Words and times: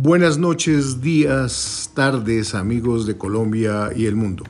Buenas 0.00 0.38
noches, 0.38 1.00
días, 1.00 1.90
tardes, 1.92 2.54
amigos 2.54 3.04
de 3.04 3.18
Colombia 3.18 3.90
y 3.96 4.06
el 4.06 4.14
mundo. 4.14 4.44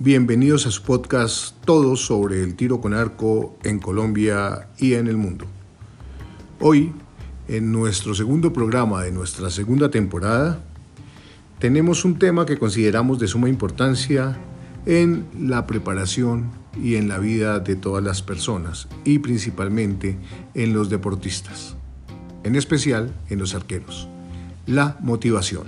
Bienvenidos 0.00 0.66
a 0.66 0.72
su 0.72 0.82
podcast 0.82 1.54
Todo 1.64 1.94
sobre 1.94 2.42
el 2.42 2.56
tiro 2.56 2.80
con 2.80 2.94
arco 2.94 3.56
en 3.62 3.78
Colombia 3.78 4.70
y 4.76 4.94
en 4.94 5.06
el 5.06 5.16
mundo. 5.16 5.44
Hoy, 6.58 6.92
en 7.46 7.70
nuestro 7.70 8.12
segundo 8.12 8.52
programa 8.52 9.04
de 9.04 9.12
nuestra 9.12 9.50
segunda 9.50 9.88
temporada, 9.88 10.64
tenemos 11.60 12.04
un 12.04 12.18
tema 12.18 12.44
que 12.44 12.58
consideramos 12.58 13.20
de 13.20 13.28
suma 13.28 13.48
importancia 13.48 14.36
en 14.84 15.28
la 15.38 15.64
preparación 15.64 16.50
y 16.76 16.96
en 16.96 17.08
la 17.08 17.18
vida 17.18 17.60
de 17.60 17.76
todas 17.76 18.02
las 18.02 18.20
personas 18.20 18.88
y 19.04 19.20
principalmente 19.20 20.18
en 20.54 20.74
los 20.74 20.90
deportistas, 20.90 21.76
en 22.42 22.56
especial 22.56 23.14
en 23.30 23.38
los 23.38 23.54
arqueros, 23.54 24.08
la 24.68 24.96
motivación. 25.00 25.64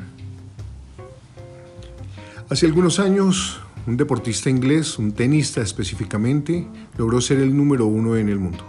Hace 2.48 2.66
algunos 2.66 3.00
años, 3.00 3.60
un 3.88 3.96
deportista 3.96 4.48
inglés, 4.48 4.96
un 4.96 5.10
tenista 5.10 5.60
específicamente, 5.60 6.68
logró 6.96 7.20
ser 7.20 7.40
el 7.40 7.56
número 7.56 7.86
uno 7.86 8.16
en 8.16 8.28
el 8.28 8.38
mundo. 8.38 8.64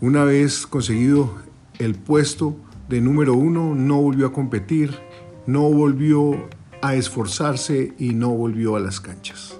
Una 0.00 0.22
vez 0.22 0.66
conseguido 0.66 1.34
el 1.80 1.96
puesto 1.96 2.56
de 2.88 3.00
número 3.00 3.34
uno, 3.34 3.74
no 3.74 4.00
volvió 4.00 4.26
a 4.26 4.32
competir 4.32 4.92
no 5.46 5.70
volvió 5.70 6.48
a 6.80 6.94
esforzarse 6.94 7.92
y 7.98 8.14
no 8.14 8.30
volvió 8.30 8.76
a 8.76 8.80
las 8.80 9.00
canchas. 9.00 9.58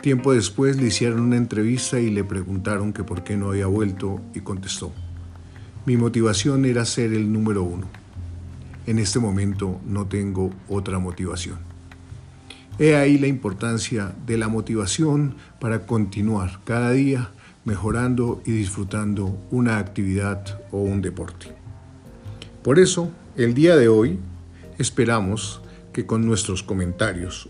Tiempo 0.00 0.32
después 0.32 0.76
le 0.76 0.86
hicieron 0.86 1.20
una 1.20 1.36
entrevista 1.36 1.98
y 1.98 2.10
le 2.10 2.24
preguntaron 2.24 2.92
que 2.92 3.04
por 3.04 3.24
qué 3.24 3.36
no 3.36 3.48
había 3.48 3.66
vuelto 3.66 4.20
y 4.34 4.40
contestó, 4.40 4.92
mi 5.86 5.96
motivación 5.96 6.64
era 6.64 6.84
ser 6.84 7.12
el 7.12 7.32
número 7.32 7.62
uno. 7.62 7.86
En 8.86 8.98
este 8.98 9.18
momento 9.18 9.80
no 9.86 10.06
tengo 10.06 10.50
otra 10.68 10.98
motivación. 10.98 11.58
He 12.78 12.96
ahí 12.96 13.18
la 13.18 13.26
importancia 13.28 14.14
de 14.26 14.36
la 14.36 14.48
motivación 14.48 15.36
para 15.60 15.86
continuar 15.86 16.60
cada 16.64 16.90
día 16.90 17.30
mejorando 17.64 18.42
y 18.44 18.52
disfrutando 18.52 19.38
una 19.50 19.78
actividad 19.78 20.60
o 20.70 20.78
un 20.78 21.00
deporte. 21.00 21.46
Por 22.62 22.78
eso, 22.78 23.10
el 23.36 23.54
día 23.54 23.76
de 23.76 23.88
hoy 23.88 24.18
Esperamos 24.78 25.60
que 25.92 26.04
con 26.04 26.26
nuestros 26.26 26.64
comentarios 26.64 27.48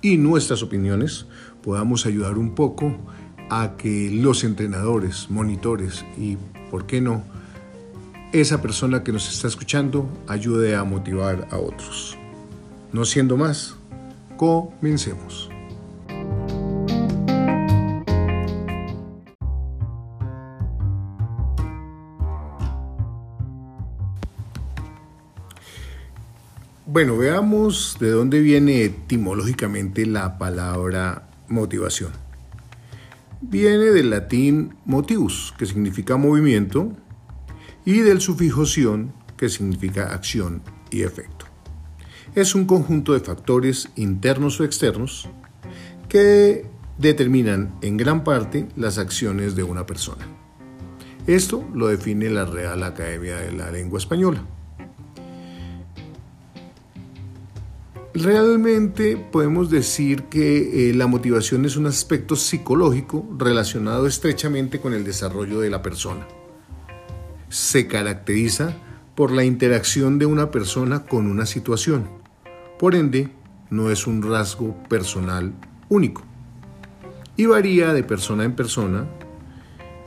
y 0.00 0.18
nuestras 0.18 0.62
opiniones 0.62 1.26
podamos 1.64 2.06
ayudar 2.06 2.38
un 2.38 2.54
poco 2.54 2.96
a 3.50 3.76
que 3.76 4.10
los 4.12 4.44
entrenadores, 4.44 5.30
monitores 5.30 6.04
y, 6.16 6.36
¿por 6.70 6.86
qué 6.86 7.00
no?, 7.00 7.24
esa 8.40 8.60
persona 8.60 9.04
que 9.04 9.12
nos 9.12 9.32
está 9.32 9.46
escuchando 9.46 10.08
ayude 10.26 10.74
a 10.74 10.82
motivar 10.82 11.46
a 11.52 11.56
otros. 11.56 12.18
No 12.92 13.04
siendo 13.04 13.36
más, 13.36 13.76
comencemos. 14.36 15.48
Bueno, 26.86 27.16
veamos 27.16 27.96
de 28.00 28.10
dónde 28.10 28.40
viene 28.40 28.82
etimológicamente 28.82 30.06
la 30.06 30.38
palabra 30.38 31.28
motivación. 31.46 32.10
Viene 33.40 33.92
del 33.92 34.10
latín 34.10 34.74
motivus, 34.84 35.54
que 35.56 35.66
significa 35.66 36.16
movimiento, 36.16 36.96
y 37.84 38.00
del 38.00 38.20
sufijo 38.20 38.66
sion, 38.66 39.12
que 39.36 39.48
significa 39.48 40.14
acción 40.14 40.62
y 40.90 41.02
efecto. 41.02 41.46
Es 42.34 42.54
un 42.54 42.64
conjunto 42.64 43.12
de 43.12 43.20
factores 43.20 43.90
internos 43.96 44.60
o 44.60 44.64
externos 44.64 45.28
que 46.08 46.66
determinan 46.98 47.74
en 47.82 47.96
gran 47.96 48.24
parte 48.24 48.68
las 48.76 48.98
acciones 48.98 49.54
de 49.54 49.62
una 49.62 49.86
persona. 49.86 50.26
Esto 51.26 51.66
lo 51.74 51.88
define 51.88 52.28
la 52.30 52.44
Real 52.44 52.82
Academia 52.82 53.36
de 53.36 53.52
la 53.52 53.70
Lengua 53.70 53.98
Española. 53.98 54.44
Realmente 58.12 59.16
podemos 59.16 59.70
decir 59.70 60.24
que 60.24 60.90
eh, 60.90 60.94
la 60.94 61.08
motivación 61.08 61.64
es 61.64 61.76
un 61.76 61.86
aspecto 61.86 62.36
psicológico 62.36 63.26
relacionado 63.36 64.06
estrechamente 64.06 64.80
con 64.80 64.92
el 64.92 65.04
desarrollo 65.04 65.58
de 65.60 65.70
la 65.70 65.82
persona. 65.82 66.26
Se 67.48 67.86
caracteriza 67.86 68.76
por 69.14 69.30
la 69.30 69.44
interacción 69.44 70.18
de 70.18 70.26
una 70.26 70.50
persona 70.50 71.04
con 71.04 71.26
una 71.26 71.46
situación. 71.46 72.08
Por 72.78 72.94
ende, 72.94 73.30
no 73.70 73.90
es 73.90 74.06
un 74.06 74.22
rasgo 74.22 74.76
personal 74.88 75.52
único. 75.88 76.22
Y 77.36 77.46
varía 77.46 77.92
de 77.92 78.02
persona 78.02 78.44
en 78.44 78.54
persona 78.54 79.06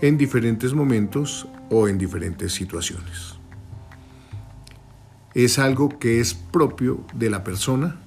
en 0.02 0.18
diferentes 0.18 0.74
momentos 0.74 1.48
o 1.70 1.88
en 1.88 1.98
diferentes 1.98 2.54
situaciones 2.54 3.38
es 5.38 5.60
algo 5.60 6.00
que 6.00 6.20
es 6.20 6.34
propio 6.34 7.06
de 7.14 7.30
la 7.30 7.44
persona 7.44 7.98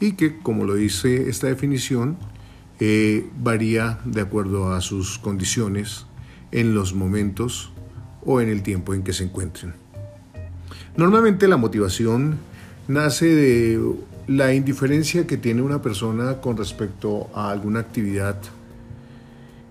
y 0.00 0.14
que, 0.14 0.38
como 0.38 0.64
lo 0.64 0.74
dice 0.74 1.28
esta 1.28 1.46
definición, 1.46 2.18
eh, 2.80 3.30
varía 3.38 4.00
de 4.04 4.22
acuerdo 4.22 4.72
a 4.72 4.80
sus 4.80 5.16
condiciones 5.16 6.06
en 6.50 6.74
los 6.74 6.92
momentos 6.92 7.72
o 8.24 8.40
en 8.40 8.48
el 8.48 8.62
tiempo 8.62 8.94
en 8.94 9.02
que 9.02 9.12
se 9.12 9.24
encuentren. 9.24 9.74
Normalmente 10.96 11.48
la 11.48 11.56
motivación 11.56 12.38
nace 12.88 13.26
de 13.26 13.80
la 14.26 14.52
indiferencia 14.54 15.26
que 15.26 15.36
tiene 15.36 15.62
una 15.62 15.82
persona 15.82 16.40
con 16.40 16.56
respecto 16.56 17.28
a 17.34 17.50
alguna 17.50 17.80
actividad 17.80 18.36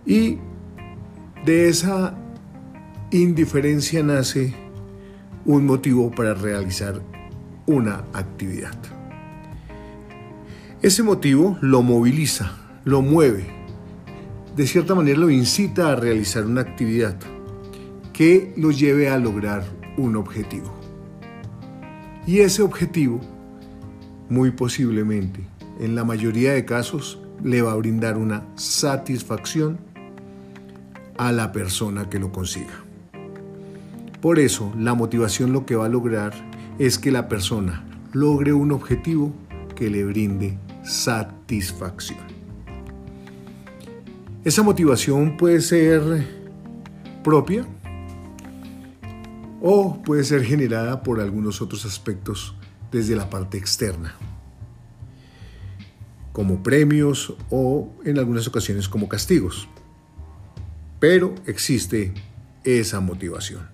y 0.05 0.37
de 1.45 1.69
esa 1.69 2.15
indiferencia 3.11 4.03
nace 4.03 4.53
un 5.45 5.65
motivo 5.65 6.11
para 6.11 6.33
realizar 6.33 7.01
una 7.65 8.03
actividad. 8.13 8.75
Ese 10.81 11.03
motivo 11.03 11.57
lo 11.61 11.81
moviliza, 11.81 12.53
lo 12.85 13.01
mueve, 13.01 13.47
de 14.55 14.67
cierta 14.67 14.95
manera 14.95 15.19
lo 15.19 15.29
incita 15.29 15.91
a 15.91 15.95
realizar 15.95 16.45
una 16.45 16.61
actividad 16.61 17.15
que 18.19 18.53
lo 18.57 18.71
lleve 18.71 19.07
a 19.07 19.17
lograr 19.17 19.63
un 19.95 20.17
objetivo. 20.17 20.69
Y 22.27 22.39
ese 22.39 22.61
objetivo, 22.61 23.21
muy 24.27 24.51
posiblemente, 24.51 25.39
en 25.79 25.95
la 25.95 26.03
mayoría 26.03 26.51
de 26.51 26.65
casos, 26.65 27.21
le 27.41 27.61
va 27.61 27.71
a 27.71 27.77
brindar 27.77 28.17
una 28.17 28.45
satisfacción 28.55 29.79
a 31.17 31.31
la 31.31 31.53
persona 31.53 32.09
que 32.09 32.19
lo 32.19 32.29
consiga. 32.33 32.83
Por 34.19 34.39
eso, 34.39 34.73
la 34.77 34.95
motivación 34.95 35.53
lo 35.53 35.65
que 35.65 35.77
va 35.77 35.85
a 35.85 35.89
lograr 35.89 36.33
es 36.77 36.99
que 36.99 37.13
la 37.13 37.29
persona 37.29 37.85
logre 38.11 38.51
un 38.51 38.73
objetivo 38.73 39.31
que 39.77 39.89
le 39.89 40.03
brinde 40.03 40.57
satisfacción. 40.83 42.19
Esa 44.43 44.61
motivación 44.61 45.37
puede 45.37 45.61
ser 45.61 46.27
propia 47.23 47.65
o 49.61 50.01
puede 50.03 50.23
ser 50.23 50.43
generada 50.43 51.03
por 51.03 51.19
algunos 51.19 51.61
otros 51.61 51.85
aspectos 51.85 52.55
desde 52.91 53.15
la 53.15 53.29
parte 53.29 53.57
externa, 53.57 54.15
como 56.31 56.63
premios 56.63 57.33
o 57.49 57.91
en 58.05 58.17
algunas 58.17 58.47
ocasiones 58.47 58.87
como 58.87 59.09
castigos. 59.09 59.67
Pero 60.99 61.35
existe 61.45 62.13
esa 62.63 62.99
motivación. 62.99 63.67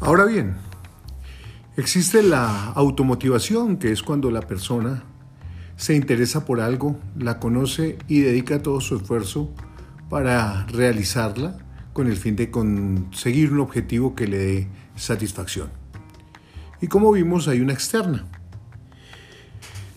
Ahora 0.00 0.26
bien, 0.26 0.56
existe 1.78 2.22
la 2.22 2.72
automotivación, 2.72 3.78
que 3.78 3.90
es 3.90 4.02
cuando 4.02 4.30
la 4.30 4.42
persona 4.42 5.02
se 5.76 5.94
interesa 5.94 6.44
por 6.44 6.60
algo, 6.60 6.98
la 7.18 7.38
conoce 7.38 7.98
y 8.08 8.20
dedica 8.20 8.62
todo 8.62 8.80
su 8.80 8.96
esfuerzo 8.96 9.52
para 10.08 10.66
realizarla 10.66 11.58
con 11.92 12.06
el 12.08 12.16
fin 12.16 12.36
de 12.36 12.50
conseguir 12.50 13.52
un 13.52 13.60
objetivo 13.60 14.14
que 14.14 14.26
le 14.26 14.38
dé 14.38 14.68
satisfacción. 14.96 15.68
Y 16.80 16.86
como 16.86 17.12
vimos, 17.12 17.48
hay 17.48 17.60
una 17.60 17.72
externa, 17.72 18.26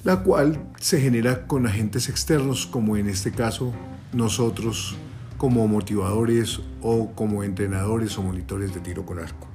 la 0.04 0.24
cual 0.24 0.72
se 0.80 1.02
genera 1.02 1.48
con 1.48 1.68
agentes 1.68 2.10
externos, 2.10 2.66
como 2.66 2.98
en 2.98 3.10
este 3.10 3.32
caso 3.32 3.74
nosotros 4.14 4.96
como 5.38 5.68
motivadores 5.68 6.62
o 6.82 7.12
como 7.14 7.44
entrenadores 7.44 8.18
o 8.18 8.24
monitores 8.24 8.74
de 8.74 8.80
tiro 8.80 9.06
con 9.06 9.20
arco. 9.20 9.48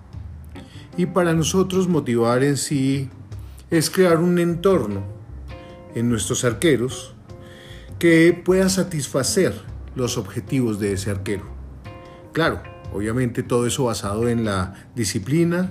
Y 0.97 1.07
para 1.07 1.33
nosotros 1.33 1.89
motivar 1.89 2.45
en 2.45 2.57
sí 2.57 3.09
es 3.71 3.89
crear 3.91 4.19
un 4.19 4.39
entorno 4.39 5.22
en 5.95 6.09
nuestros 6.09 6.45
arqueros 6.45 7.15
que 7.99 8.33
pueda 8.45 8.69
satisfacer 8.69 9.55
los 9.95 10.19
objetivos 10.19 10.81
de 10.81 10.93
ese 10.93 11.11
arquero. 11.11 11.45
Claro, 12.33 12.63
obviamente 12.93 13.43
todo 13.43 13.67
eso 13.67 13.85
basado 13.85 14.29
en 14.29 14.45
la 14.45 14.75
disciplina, 14.95 15.71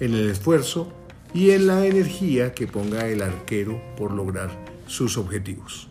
en 0.00 0.14
el 0.14 0.30
esfuerzo 0.30 0.92
y 1.34 1.50
en 1.50 1.66
la 1.66 1.86
energía 1.86 2.54
que 2.54 2.66
ponga 2.66 3.06
el 3.06 3.22
arquero 3.22 3.80
por 3.96 4.12
lograr 4.12 4.50
sus 4.86 5.16
objetivos. 5.16 5.88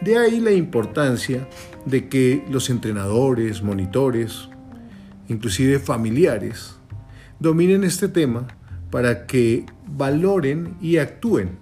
De 0.00 0.16
ahí 0.16 0.38
la 0.40 0.52
importancia 0.52 1.48
de 1.84 2.08
que 2.08 2.44
los 2.48 2.70
entrenadores, 2.70 3.62
monitores, 3.62 4.48
inclusive 5.28 5.80
familiares, 5.80 6.76
dominen 7.40 7.82
este 7.82 8.08
tema 8.08 8.46
para 8.90 9.26
que 9.26 9.66
valoren 9.86 10.76
y 10.80 10.98
actúen, 10.98 11.58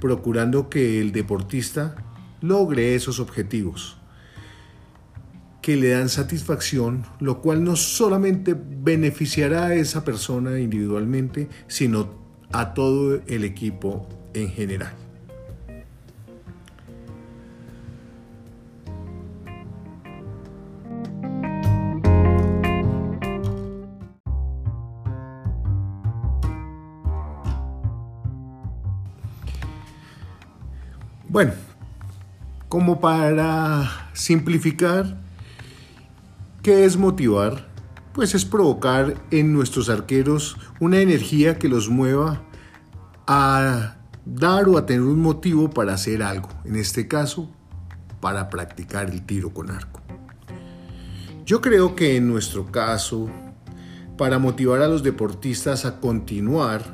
procurando 0.00 0.68
que 0.68 1.00
el 1.00 1.12
deportista 1.12 1.96
logre 2.40 2.94
esos 2.94 3.20
objetivos 3.20 3.96
que 5.62 5.76
le 5.76 5.90
dan 5.90 6.08
satisfacción, 6.08 7.04
lo 7.20 7.42
cual 7.42 7.62
no 7.64 7.76
solamente 7.76 8.56
beneficiará 8.58 9.66
a 9.66 9.74
esa 9.74 10.04
persona 10.04 10.58
individualmente, 10.58 11.48
sino 11.68 12.14
a 12.50 12.72
todo 12.72 13.20
el 13.26 13.44
equipo 13.44 14.08
en 14.32 14.48
general. 14.50 15.09
Como 32.70 33.00
para 33.00 34.10
simplificar, 34.12 35.18
¿qué 36.62 36.84
es 36.84 36.96
motivar? 36.96 37.68
Pues 38.12 38.32
es 38.36 38.44
provocar 38.44 39.16
en 39.32 39.52
nuestros 39.52 39.88
arqueros 39.88 40.56
una 40.78 41.00
energía 41.00 41.58
que 41.58 41.68
los 41.68 41.88
mueva 41.90 42.44
a 43.26 43.96
dar 44.24 44.68
o 44.68 44.78
a 44.78 44.86
tener 44.86 45.02
un 45.02 45.18
motivo 45.18 45.68
para 45.68 45.94
hacer 45.94 46.22
algo, 46.22 46.48
en 46.64 46.76
este 46.76 47.08
caso, 47.08 47.50
para 48.20 48.48
practicar 48.50 49.10
el 49.10 49.26
tiro 49.26 49.52
con 49.52 49.72
arco. 49.72 50.00
Yo 51.44 51.60
creo 51.60 51.96
que 51.96 52.16
en 52.16 52.28
nuestro 52.28 52.70
caso, 52.70 53.28
para 54.16 54.38
motivar 54.38 54.80
a 54.80 54.86
los 54.86 55.02
deportistas 55.02 55.84
a 55.84 55.98
continuar 55.98 56.84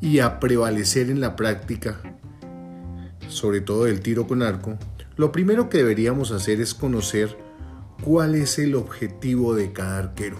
y 0.00 0.20
a 0.20 0.38
prevalecer 0.38 1.10
en 1.10 1.20
la 1.20 1.34
práctica, 1.34 2.00
sobre 3.26 3.60
todo 3.60 3.86
del 3.86 4.02
tiro 4.02 4.28
con 4.28 4.44
arco, 4.44 4.78
lo 5.20 5.32
primero 5.32 5.68
que 5.68 5.76
deberíamos 5.76 6.30
hacer 6.30 6.62
es 6.62 6.72
conocer 6.72 7.36
cuál 8.02 8.34
es 8.34 8.58
el 8.58 8.74
objetivo 8.74 9.54
de 9.54 9.70
cada 9.70 9.98
arquero. 9.98 10.38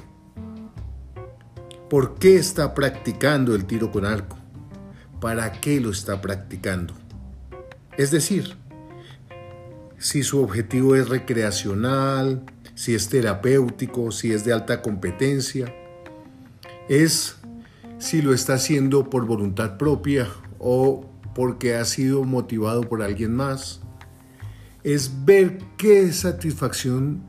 ¿Por 1.91 2.15
qué 2.15 2.37
está 2.37 2.75
practicando 2.75 3.55
el 3.55 3.67
tiro 3.67 3.93
con 3.93 4.07
arco? 4.07 4.39
¿Para 5.21 5.53
qué 5.53 5.83
lo 5.83 5.91
está 5.91 6.23
practicando? 6.23 6.95
Es 7.99 8.11
decir, 8.11 8.57
si 9.99 10.23
su 10.23 10.43
objetivo 10.43 10.97
es 10.97 11.11
recreacional, 11.11 12.43
si 12.75 12.95
es 12.95 13.11
terapéutico, 13.11 14.11
si 14.13 14.33
es 14.33 14.47
de 14.47 14.55
alta 14.55 14.81
competencia, 14.81 15.75
es 16.89 17.37
si 17.99 18.23
lo 18.23 18.33
está 18.33 18.55
haciendo 18.55 19.11
por 19.11 19.27
voluntad 19.27 19.77
propia 19.77 20.27
o 20.59 21.05
porque 21.35 21.75
ha 21.75 21.85
sido 21.85 22.25
motivado 22.25 22.81
por 22.81 23.03
alguien 23.03 23.37
más, 23.37 23.80
es 24.85 25.25
ver 25.25 25.59
qué 25.77 26.13
satisfacción 26.13 27.23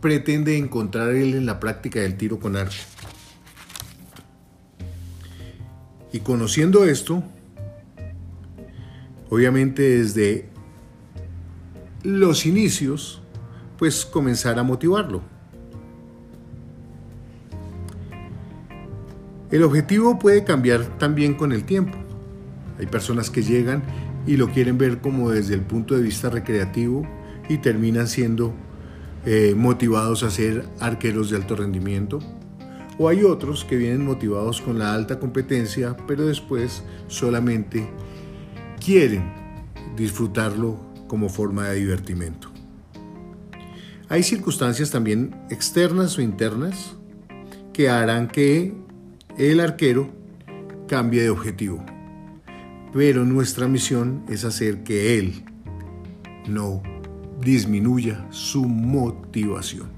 pretende 0.00 0.56
encontrar 0.56 1.10
él 1.10 1.34
en 1.34 1.46
la 1.46 1.60
práctica 1.60 2.00
del 2.00 2.16
tiro 2.16 2.38
con 2.38 2.56
arco. 2.56 2.74
Y 6.12 6.20
conociendo 6.20 6.84
esto, 6.84 7.24
obviamente 9.30 9.82
desde 9.82 10.48
los 12.02 12.46
inicios, 12.46 13.22
pues 13.78 14.04
comenzar 14.04 14.58
a 14.58 14.62
motivarlo. 14.62 15.22
El 19.50 19.62
objetivo 19.62 20.18
puede 20.18 20.44
cambiar 20.44 20.98
también 20.98 21.34
con 21.34 21.52
el 21.52 21.64
tiempo. 21.64 21.96
Hay 22.78 22.86
personas 22.86 23.30
que 23.30 23.42
llegan 23.42 23.82
y 24.26 24.36
lo 24.36 24.48
quieren 24.50 24.78
ver 24.78 25.00
como 25.00 25.30
desde 25.30 25.54
el 25.54 25.62
punto 25.62 25.94
de 25.94 26.02
vista 26.02 26.30
recreativo 26.30 27.06
y 27.48 27.58
terminan 27.58 28.08
siendo 28.08 28.54
eh, 29.26 29.54
motivados 29.56 30.22
a 30.22 30.30
ser 30.30 30.66
arqueros 30.80 31.30
de 31.30 31.36
alto 31.36 31.56
rendimiento. 31.56 32.20
O 32.98 33.08
hay 33.08 33.24
otros 33.24 33.64
que 33.64 33.76
vienen 33.76 34.04
motivados 34.04 34.60
con 34.60 34.78
la 34.78 34.94
alta 34.94 35.18
competencia, 35.18 35.96
pero 36.06 36.26
después 36.26 36.84
solamente 37.08 37.88
quieren 38.82 39.32
disfrutarlo 39.96 40.78
como 41.08 41.28
forma 41.28 41.68
de 41.68 41.76
divertimento. 41.76 42.50
Hay 44.08 44.22
circunstancias 44.22 44.90
también 44.90 45.34
externas 45.50 46.18
o 46.18 46.22
internas 46.22 46.94
que 47.72 47.88
harán 47.88 48.28
que 48.28 48.74
el 49.36 49.58
arquero 49.60 50.12
cambie 50.86 51.22
de 51.22 51.30
objetivo 51.30 51.84
pero 52.94 53.24
nuestra 53.24 53.66
misión 53.66 54.24
es 54.28 54.44
hacer 54.44 54.84
que 54.84 55.18
Él 55.18 55.44
no 56.46 56.80
disminuya 57.40 58.24
su 58.30 58.66
motivación. 58.66 59.90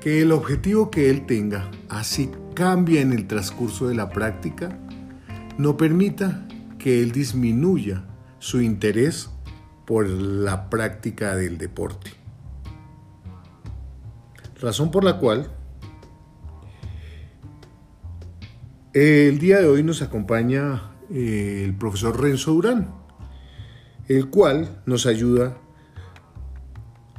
Que 0.00 0.20
el 0.20 0.32
objetivo 0.32 0.90
que 0.90 1.10
Él 1.10 1.26
tenga, 1.26 1.70
así 1.88 2.28
cambia 2.54 3.00
en 3.00 3.12
el 3.12 3.28
transcurso 3.28 3.86
de 3.86 3.94
la 3.94 4.10
práctica, 4.10 4.76
no 5.58 5.76
permita 5.76 6.48
que 6.76 7.04
Él 7.04 7.12
disminuya 7.12 8.04
su 8.40 8.60
interés 8.60 9.30
por 9.86 10.08
la 10.08 10.68
práctica 10.68 11.36
del 11.36 11.56
deporte. 11.56 12.10
Razón 14.60 14.90
por 14.90 15.04
la 15.04 15.18
cual 15.18 15.52
el 18.92 19.38
día 19.38 19.60
de 19.60 19.68
hoy 19.68 19.84
nos 19.84 20.02
acompaña 20.02 20.95
el 21.10 21.74
profesor 21.74 22.20
Renzo 22.20 22.52
Durán, 22.52 22.94
el 24.08 24.28
cual 24.28 24.82
nos 24.86 25.06
ayuda 25.06 25.58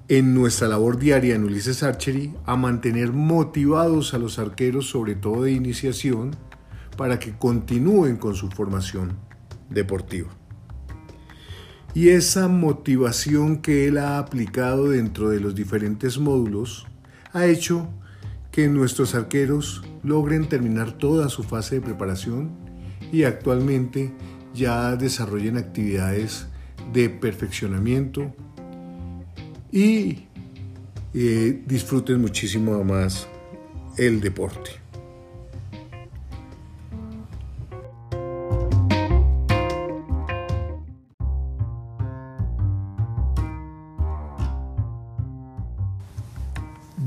en 0.10 0.34
nuestra 0.34 0.67
labor 0.67 0.98
diaria 0.98 1.36
en 1.36 1.44
Ulises 1.44 1.84
Archery 1.84 2.34
a 2.46 2.56
mantener 2.56 3.12
motivados 3.12 4.13
a 4.13 4.17
los 4.17 4.39
arqueros, 4.39 4.89
sobre 4.89 5.15
todo 5.15 5.44
de 5.44 5.51
iniciación, 5.51 6.36
para 6.96 7.20
que 7.20 7.38
continúen 7.38 8.17
con 8.17 8.36
su 8.36 8.50
formación 8.50 9.17
deportiva. 9.70 10.29
Y 11.94 12.10
esa 12.10 12.48
motivación 12.48 13.58
que 13.62 13.88
él 13.88 13.98
ha 13.98 14.17
aplicado 14.20 14.89
dentro 14.89 15.29
de 15.29 15.39
los 15.39 15.56
diferentes 15.56 16.20
módulos 16.20 16.86
ha 17.34 17.46
hecho 17.46 17.89
que 18.51 18.70
nuestros 18.70 19.13
arqueros 19.13 19.84
logren 20.03 20.48
terminar 20.48 20.94
toda 20.94 21.27
su 21.29 21.44
fase 21.44 21.75
de 21.75 21.82
preparación 21.82 22.66
y 23.11 23.23
actualmente 23.23 24.11
ya 24.53 24.95
desarrollan 24.95 25.57
actividades 25.57 26.47
de 26.93 27.09
perfeccionamiento 27.09 28.33
y 29.71 30.25
eh, 31.13 31.63
disfruten 31.65 32.21
muchísimo 32.21 32.83
más 32.83 33.27
el 33.97 34.21
deporte. 34.21 34.71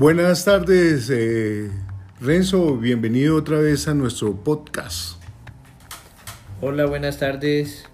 Buenas 0.01 0.45
tardes, 0.45 1.11
eh, 1.11 1.69
Renzo, 2.19 2.75
bienvenido 2.75 3.35
otra 3.35 3.59
vez 3.59 3.87
a 3.87 3.93
nuestro 3.93 4.33
podcast. 4.33 5.20
Hola, 6.63 6.85
buenas 6.85 7.17
tardes 7.17 7.85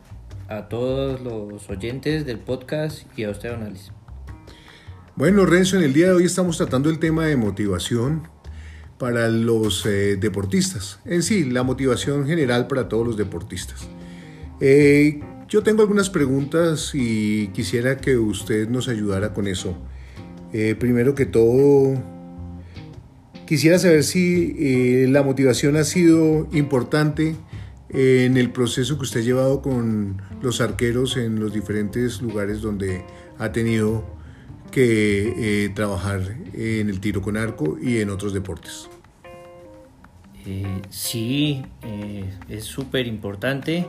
a 0.49 0.67
todos 0.67 1.21
los 1.21 1.69
oyentes 1.69 2.25
del 2.25 2.37
podcast 2.37 3.03
y 3.17 3.23
a 3.23 3.29
usted, 3.29 3.53
Análisis. 3.53 3.93
Bueno, 5.15 5.45
Renzo, 5.45 5.77
en 5.77 5.83
el 5.83 5.93
día 5.93 6.07
de 6.07 6.11
hoy 6.11 6.25
estamos 6.25 6.57
tratando 6.57 6.89
el 6.89 6.99
tema 6.99 7.25
de 7.27 7.37
motivación 7.37 8.27
para 8.97 9.29
los 9.29 9.85
eh, 9.85 10.17
deportistas. 10.17 10.99
En 11.05 11.23
sí, 11.23 11.45
la 11.45 11.63
motivación 11.63 12.27
general 12.27 12.67
para 12.67 12.89
todos 12.89 13.07
los 13.07 13.15
deportistas. 13.15 13.87
Eh, 14.59 15.21
yo 15.47 15.63
tengo 15.63 15.81
algunas 15.81 16.09
preguntas 16.09 16.91
y 16.93 17.47
quisiera 17.53 17.95
que 17.95 18.17
usted 18.17 18.67
nos 18.67 18.89
ayudara 18.89 19.33
con 19.33 19.47
eso. 19.47 19.77
Eh, 20.51 20.75
primero 20.77 21.15
que 21.15 21.25
todo, 21.25 22.03
quisiera 23.45 23.79
saber 23.79 24.03
si 24.03 25.07
la 25.07 25.23
motivación 25.23 25.77
ha 25.77 25.85
sido 25.85 26.49
importante 26.51 27.37
en 27.89 28.37
el 28.37 28.51
proceso 28.51 28.97
que 28.97 29.03
usted 29.03 29.21
ha 29.21 29.23
llevado 29.23 29.61
con 29.61 30.21
los 30.41 30.61
arqueros 30.61 31.17
en 31.17 31.39
los 31.39 31.53
diferentes 31.53 32.21
lugares 32.21 32.61
donde 32.61 33.05
ha 33.39 33.51
tenido 33.51 34.17
que 34.71 35.63
eh, 35.65 35.69
trabajar 35.69 36.21
en 36.53 36.89
el 36.89 36.99
tiro 36.99 37.21
con 37.21 37.37
arco 37.37 37.77
y 37.81 37.99
en 37.99 38.09
otros 38.09 38.33
deportes. 38.33 38.89
Eh, 40.45 40.81
sí, 40.89 41.65
eh, 41.83 42.29
es 42.49 42.65
súper 42.65 43.07
importante, 43.07 43.85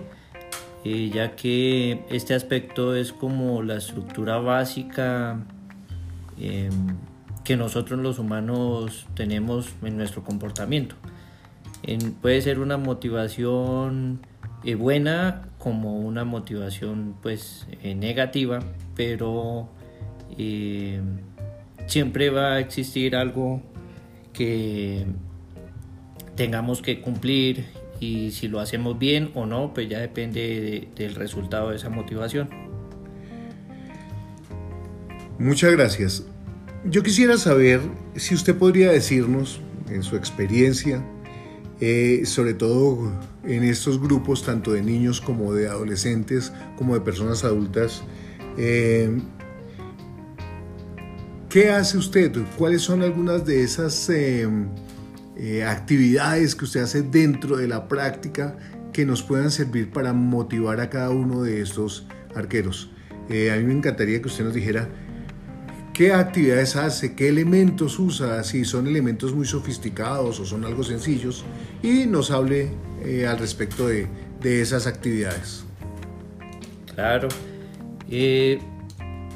ya 0.85 1.37
que 1.37 2.05
este 2.09 2.33
aspecto 2.33 2.95
es 2.95 3.13
como 3.13 3.63
la 3.63 3.77
estructura 3.77 4.39
básica 4.39 5.45
que 7.45 7.57
nosotros 7.59 8.01
los 8.01 8.19
humanos 8.19 9.07
tenemos 9.15 9.69
en 9.83 9.99
nuestro 9.99 10.25
comportamiento. 10.25 10.95
Puede 12.21 12.43
ser 12.43 12.61
una 12.61 12.77
motivación 12.77 14.21
buena 14.77 15.49
como 15.59 15.99
una 15.99 16.25
motivación 16.25 17.15
pues 17.23 17.67
negativa, 17.83 18.61
pero 18.95 19.69
eh, 20.37 21.01
siempre 21.87 22.31
va 22.31 22.55
a 22.55 22.61
existir 22.61 23.17
algo 23.17 23.63
que 24.33 25.07
tengamos 26.37 26.83
que 26.83 27.01
cumplir 27.01 27.67
y 28.01 28.31
si 28.31 28.47
lo 28.47 28.61
hacemos 28.61 28.99
bien 28.99 29.31
o 29.35 29.47
no, 29.47 29.75
pues 29.75 29.89
ya 29.89 29.99
depende 29.99 30.89
del 30.95 31.15
resultado 31.15 31.71
de 31.71 31.77
esa 31.77 31.89
motivación. 31.89 32.49
Muchas 35.39 35.73
gracias. 35.73 36.25
Yo 36.85 37.03
quisiera 37.03 37.37
saber 37.39 37.81
si 38.17 38.35
usted 38.35 38.57
podría 38.57 38.93
decirnos, 38.93 39.61
en 39.91 40.03
su 40.03 40.17
experiencia, 40.17 41.03
eh, 41.81 42.23
sobre 42.25 42.55
todo 42.55 43.13
en 43.45 43.65
estos 43.65 44.01
grupos, 44.01 44.43
tanto 44.45 44.73
de 44.73 44.83
niños 44.83 45.21
como 45.21 45.55
de 45.55 45.69
adolescentes, 45.69 46.53
como 46.77 46.95
de 46.95 47.01
personas 47.01 47.45
adultas, 47.45 48.03
eh, 48.57 49.21
¿Qué 51.49 51.71
hace 51.71 51.97
usted? 51.97 52.31
¿Cuáles 52.59 52.83
son 52.83 53.03
algunas 53.03 53.47
de 53.47 53.63
esas 53.63 54.11
em, 54.11 54.69
eh, 55.35 55.65
actividades 55.65 56.55
que 56.55 56.67
usted 56.67 56.81
hace 56.83 57.01
dentro 57.01 57.57
de 57.57 57.67
la 57.67 57.89
práctica 57.89 58.59
que 58.93 59.07
nos 59.07 59.23
puedan 59.23 59.51
servir 59.51 59.91
para 59.91 60.13
motivar 60.13 60.79
a 60.81 60.91
cada 60.91 61.09
uno 61.09 61.43
de 61.43 61.63
estos 61.63 62.07
arqueros? 62.35 62.91
A 63.31 63.57
mí 63.57 63.65
me 63.65 63.73
encantaría 63.73 64.21
que 64.21 64.29
usted 64.29 64.45
nos 64.45 64.53
dijera 64.53 64.91
qué 65.99 66.13
actividades 66.13 66.77
hace, 66.77 67.17
qué 67.17 67.29
elementos 67.29 67.99
usa, 67.99 68.45
si 68.45 68.65
son 68.65 68.87
elementos 68.87 69.35
muy 69.35 69.45
sofisticados 69.47 70.39
o 70.39 70.47
son 70.47 70.65
algo 70.65 70.85
sencillos, 70.85 71.45
y 71.83 72.07
nos 72.07 72.31
hable 72.31 72.71
eh, 73.05 73.27
al 73.27 73.37
respecto 73.37 73.89
de, 73.89 74.07
de, 74.41 74.61
esas 74.63 74.87
actividades. 74.87 75.65
Claro. 76.95 77.27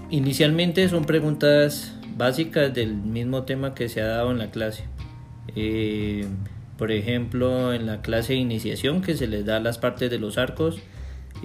inicialmente 0.08 0.88
son 0.88 1.04
preguntas 1.04 1.94
básicas 2.16 2.72
del 2.72 2.94
mismo 2.94 3.42
tema 3.42 3.74
que 3.74 3.88
se 3.88 4.00
ha 4.00 4.06
dado 4.06 4.30
en 4.30 4.38
la 4.38 4.52
clase. 4.52 4.84
Eh, 5.56 6.24
por 6.78 6.92
ejemplo, 6.92 7.72
en 7.72 7.86
la 7.86 8.02
clase 8.02 8.34
de 8.34 8.38
iniciación 8.38 9.02
que 9.02 9.16
se 9.16 9.26
les 9.26 9.44
da 9.44 9.58
las 9.58 9.78
partes 9.78 10.12
de 10.12 10.20
los 10.20 10.38
arcos, 10.38 10.78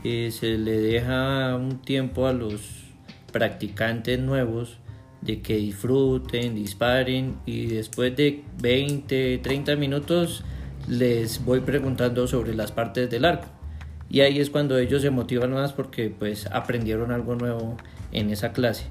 eh, 0.03 0.29
se 0.31 0.59
le 0.59 0.77
deja 0.79 1.55
un 1.55 1.81
tiempo 1.81 2.27
a 2.27 2.33
los 2.33 2.83
practicantes 3.31 4.19
nuevos 4.19 4.77
de 5.21 5.41
que 5.41 5.57
disfruten, 5.57 6.55
disparen 6.55 7.37
y 7.45 7.67
después 7.67 8.15
de 8.15 8.43
20, 8.61 9.39
30 9.39 9.75
minutos 9.75 10.43
les 10.87 11.43
voy 11.43 11.59
preguntando 11.61 12.27
sobre 12.27 12.53
las 12.53 12.71
partes 12.71 13.09
del 13.09 13.25
arco. 13.25 13.47
Y 14.09 14.21
ahí 14.21 14.39
es 14.39 14.49
cuando 14.49 14.77
ellos 14.77 15.01
se 15.01 15.09
motivan 15.09 15.51
más 15.53 15.73
porque 15.73 16.09
pues 16.09 16.47
aprendieron 16.47 17.11
algo 17.11 17.35
nuevo 17.35 17.77
en 18.11 18.29
esa 18.29 18.53
clase. 18.53 18.85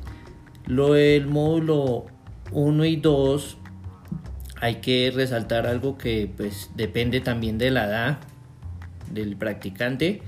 Lo 0.67 0.93
del 0.93 1.27
módulo 1.27 2.07
1 2.53 2.85
y 2.85 2.97
2 2.97 3.59
hay 4.61 4.77
que 4.77 5.13
resaltar 5.15 5.67
algo 5.67 5.97
que 5.97 6.31
pues 6.37 6.71
depende 6.75 7.21
también 7.21 7.59
de 7.59 7.71
la 7.71 7.87
edad 7.87 8.19
del 9.11 9.37
practicante. 9.37 10.23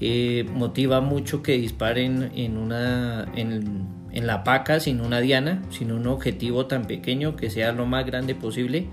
Eh, 0.00 0.44
motiva 0.52 1.00
mucho 1.00 1.42
que 1.42 1.52
disparen 1.52 2.32
en 2.34 2.56
una 2.56 3.26
en, 3.36 3.86
en, 4.14 4.26
la 4.26 4.44
paca 4.44 4.80
sin 4.80 5.00
una 5.00 5.20
diana, 5.20 5.62
sin 5.70 5.92
un 5.92 6.06
objetivo 6.06 6.66
tan 6.66 6.86
pequeño 6.86 7.36
que 7.36 7.50
sea 7.50 7.72
lo 7.72 7.86
más 7.86 8.06
grande 8.06 8.34
posible, 8.34 8.86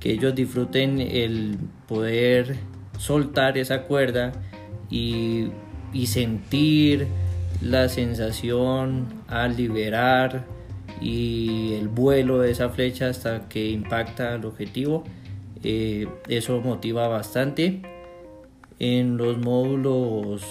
que 0.00 0.12
ellos 0.12 0.34
disfruten 0.34 1.00
el 1.00 1.58
poder 1.86 2.56
soltar 2.98 3.58
esa 3.58 3.82
cuerda 3.82 4.32
y, 4.90 5.48
y 5.92 6.06
sentir 6.06 7.06
la 7.60 7.88
sensación 7.88 9.06
al 9.26 9.56
liberar 9.56 10.44
y 11.00 11.74
el 11.74 11.88
vuelo 11.88 12.38
de 12.40 12.50
esa 12.50 12.68
flecha 12.70 13.08
hasta 13.08 13.48
que 13.48 13.70
impacta 13.70 14.34
el 14.34 14.44
objetivo. 14.44 15.04
Eh, 15.62 16.08
eso 16.28 16.60
motiva 16.60 17.08
bastante. 17.08 17.82
En 18.78 19.16
los 19.16 19.38
módulos 19.38 20.42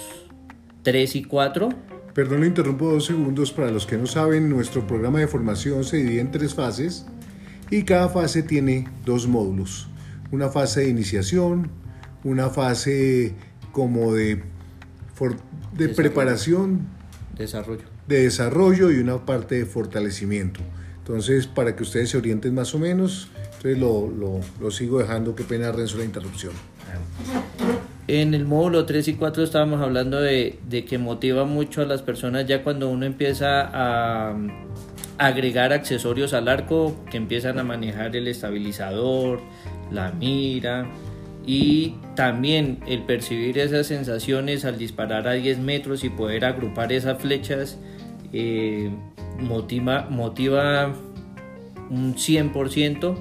3 0.83 1.15
y 1.15 1.23
4. 1.23 1.69
Perdón, 2.17 2.43
interrumpo 2.45 2.91
dos 2.91 3.05
segundos. 3.05 3.51
Para 3.51 3.69
los 3.69 3.85
que 3.85 3.95
no 3.95 4.07
saben, 4.07 4.49
nuestro 4.49 4.87
programa 4.87 5.19
de 5.19 5.27
formación 5.27 5.83
se 5.83 5.97
divide 5.97 6.19
en 6.19 6.31
tres 6.31 6.55
fases 6.55 7.05
y 7.69 7.83
cada 7.83 8.09
fase 8.09 8.41
tiene 8.41 8.87
dos 9.05 9.27
módulos. 9.27 9.87
Una 10.31 10.49
fase 10.49 10.79
de 10.79 10.89
iniciación, 10.89 11.69
una 12.23 12.49
fase 12.49 13.35
como 13.71 14.15
de, 14.15 14.41
de 15.73 15.89
preparación 15.89 16.87
Desarrollo. 17.37 17.83
De 18.07 18.23
desarrollo 18.23 18.89
y 18.89 18.97
una 18.97 19.23
parte 19.23 19.53
de 19.53 19.67
fortalecimiento. 19.67 20.61
Entonces, 20.97 21.45
para 21.45 21.75
que 21.75 21.83
ustedes 21.83 22.09
se 22.09 22.17
orienten 22.17 22.55
más 22.55 22.73
o 22.73 22.79
menos, 22.79 23.29
entonces 23.57 23.77
lo, 23.77 24.09
lo, 24.09 24.39
lo 24.59 24.71
sigo 24.71 24.97
dejando, 24.97 25.35
qué 25.35 25.43
pena 25.43 25.71
Renzo 25.71 25.99
la 25.99 26.05
interrupción. 26.05 26.53
En 28.07 28.33
el 28.33 28.45
módulo 28.45 28.85
3 28.85 29.09
y 29.09 29.13
4 29.15 29.43
estábamos 29.43 29.81
hablando 29.81 30.21
de, 30.21 30.57
que 30.87 30.97
motiva 30.97 31.43
mucho 31.43 31.81
a 31.81 31.85
las 31.85 32.01
personas 32.01 32.45
ya 32.47 32.63
cuando 32.63 32.89
uno 32.89 33.05
empieza 33.05 33.69
a 33.73 34.33
agregar 35.17 35.73
accesorios 35.73 36.33
al 36.33 36.47
arco, 36.47 36.95
que 37.11 37.17
empiezan 37.17 37.59
a 37.59 37.63
manejar 37.63 38.15
el 38.15 38.29
estabilizador, 38.29 39.41
la 39.91 40.11
mira, 40.11 40.87
y 41.45 41.95
también 42.15 42.79
el 42.87 43.03
percibir 43.03 43.57
esas 43.57 43.87
sensaciones 43.87 44.63
al 44.63 44.77
disparar 44.77 45.27
a 45.27 45.33
10 45.33 45.59
metros 45.59 46.05
y 46.05 46.09
poder 46.09 46.45
agrupar 46.45 46.93
esas 46.93 47.21
flechas 47.21 47.77
eh, 48.31 48.89
motiva, 49.39 50.07
motiva 50.09 50.93
un 51.89 52.15
100%. 52.15 53.17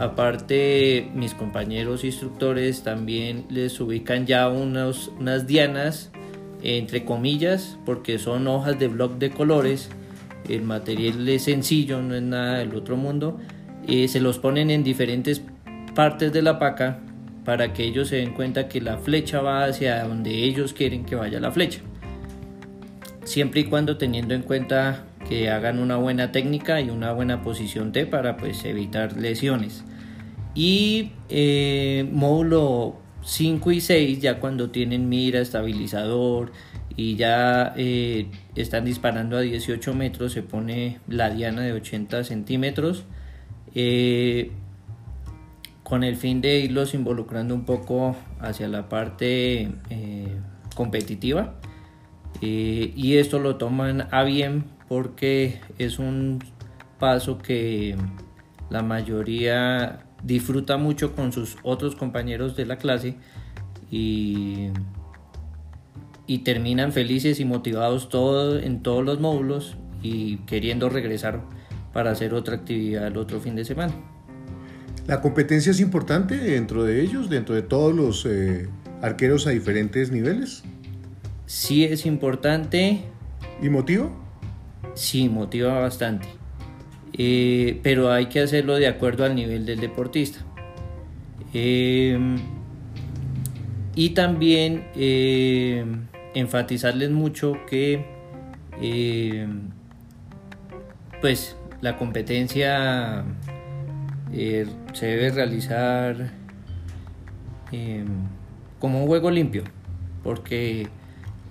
Aparte, 0.00 1.10
mis 1.14 1.34
compañeros 1.34 2.04
instructores 2.04 2.82
también 2.82 3.44
les 3.50 3.78
ubican 3.82 4.24
ya 4.24 4.48
unas 4.48 5.46
dianas, 5.46 6.10
entre 6.62 7.04
comillas, 7.04 7.76
porque 7.84 8.18
son 8.18 8.48
hojas 8.48 8.78
de 8.78 8.88
bloc 8.88 9.18
de 9.18 9.28
colores. 9.28 9.90
El 10.48 10.62
material 10.62 11.28
es 11.28 11.42
sencillo, 11.42 12.00
no 12.00 12.14
es 12.14 12.22
nada 12.22 12.60
del 12.60 12.74
otro 12.74 12.96
mundo. 12.96 13.38
Eh, 13.86 14.08
se 14.08 14.20
los 14.20 14.38
ponen 14.38 14.70
en 14.70 14.84
diferentes 14.84 15.42
partes 15.94 16.32
de 16.32 16.40
la 16.40 16.58
paca 16.58 17.00
para 17.44 17.74
que 17.74 17.84
ellos 17.84 18.08
se 18.08 18.16
den 18.16 18.32
cuenta 18.32 18.68
que 18.68 18.80
la 18.80 18.96
flecha 18.96 19.42
va 19.42 19.64
hacia 19.64 20.02
donde 20.04 20.30
ellos 20.30 20.72
quieren 20.72 21.04
que 21.04 21.14
vaya 21.14 21.40
la 21.40 21.52
flecha. 21.52 21.80
Siempre 23.24 23.60
y 23.60 23.64
cuando 23.64 23.98
teniendo 23.98 24.32
en 24.32 24.44
cuenta 24.44 25.04
que 25.28 25.50
hagan 25.50 25.78
una 25.78 25.96
buena 25.96 26.32
técnica 26.32 26.80
y 26.80 26.88
una 26.88 27.12
buena 27.12 27.42
posición 27.42 27.92
T 27.92 28.06
para 28.06 28.38
pues 28.38 28.64
evitar 28.64 29.18
lesiones. 29.18 29.84
Y 30.54 31.12
eh, 31.28 32.08
módulo 32.10 32.96
5 33.22 33.72
y 33.72 33.80
6 33.80 34.20
ya 34.20 34.40
cuando 34.40 34.70
tienen 34.70 35.08
mira, 35.08 35.40
estabilizador 35.40 36.52
y 36.96 37.16
ya 37.16 37.72
eh, 37.76 38.26
están 38.56 38.84
disparando 38.84 39.36
a 39.36 39.40
18 39.40 39.94
metros 39.94 40.32
se 40.32 40.42
pone 40.42 40.98
la 41.06 41.30
diana 41.30 41.62
de 41.62 41.72
80 41.72 42.24
centímetros. 42.24 43.04
Eh, 43.74 44.50
con 45.84 46.04
el 46.04 46.16
fin 46.16 46.40
de 46.40 46.60
irlos 46.60 46.94
involucrando 46.94 47.52
un 47.52 47.64
poco 47.64 48.16
hacia 48.38 48.68
la 48.68 48.88
parte 48.88 49.72
competitiva. 50.76 51.54
Y 52.40 53.16
esto 53.16 53.40
lo 53.40 53.56
toman 53.56 54.06
a 54.12 54.22
bien 54.22 54.66
porque 54.88 55.60
es 55.78 55.98
un 55.98 56.38
paso 57.00 57.38
que 57.38 57.96
la 58.70 58.82
mayoría 58.82 60.06
disfruta 60.22 60.76
mucho 60.76 61.14
con 61.14 61.32
sus 61.32 61.56
otros 61.62 61.96
compañeros 61.96 62.56
de 62.56 62.66
la 62.66 62.76
clase 62.76 63.16
y, 63.90 64.68
y 66.26 66.38
terminan 66.38 66.92
felices 66.92 67.40
y 67.40 67.44
motivados 67.44 68.08
en 68.62 68.82
todos 68.82 69.04
los 69.04 69.20
módulos 69.20 69.76
y 70.02 70.38
queriendo 70.38 70.88
regresar 70.88 71.42
para 71.92 72.12
hacer 72.12 72.34
otra 72.34 72.56
actividad 72.56 73.06
el 73.06 73.16
otro 73.16 73.40
fin 73.40 73.56
de 73.56 73.64
semana. 73.64 73.92
La 75.06 75.20
competencia 75.20 75.72
es 75.72 75.80
importante 75.80 76.36
dentro 76.36 76.84
de 76.84 77.02
ellos, 77.02 77.28
dentro 77.28 77.54
de 77.54 77.62
todos 77.62 77.94
los 77.94 78.26
eh, 78.26 78.68
arqueros 79.02 79.46
a 79.46 79.50
diferentes 79.50 80.10
niveles? 80.10 80.62
Sí 81.46 81.84
es 81.84 82.06
importante. 82.06 83.04
¿Y 83.60 83.68
motiva? 83.68 84.10
Sí, 84.94 85.28
motiva 85.28 85.78
bastante. 85.78 86.28
Eh, 87.12 87.80
pero 87.82 88.12
hay 88.12 88.26
que 88.26 88.40
hacerlo 88.40 88.76
de 88.76 88.86
acuerdo 88.86 89.24
al 89.24 89.34
nivel 89.34 89.66
del 89.66 89.80
deportista. 89.80 90.40
Em, 91.52 92.36
y 93.94 94.10
también 94.10 94.84
em, 94.94 96.06
enfatizarles 96.34 97.10
mucho 97.10 97.54
que 97.68 98.04
em, 98.80 99.70
pues 101.20 101.56
la 101.80 101.96
competencia 101.96 103.24
eh, 104.32 104.66
se 104.92 105.06
debe 105.06 105.30
realizar 105.30 106.32
como 108.80 109.00
un 109.02 109.06
juego 109.06 109.30
limpio 109.30 109.62
porque 110.22 110.88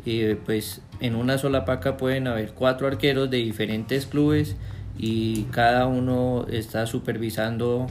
eh, 0.06 0.38
pues 0.46 0.82
en 1.00 1.16
una 1.16 1.38
sola 1.38 1.66
paca 1.66 1.98
pueden 1.98 2.28
haber 2.28 2.54
cuatro 2.54 2.88
arqueros 2.88 3.30
de 3.30 3.38
diferentes 3.38 4.06
clubes 4.06 4.56
y 5.00 5.44
cada 5.46 5.88
uno 5.88 6.46
está 6.52 6.86
supervisando 6.86 7.88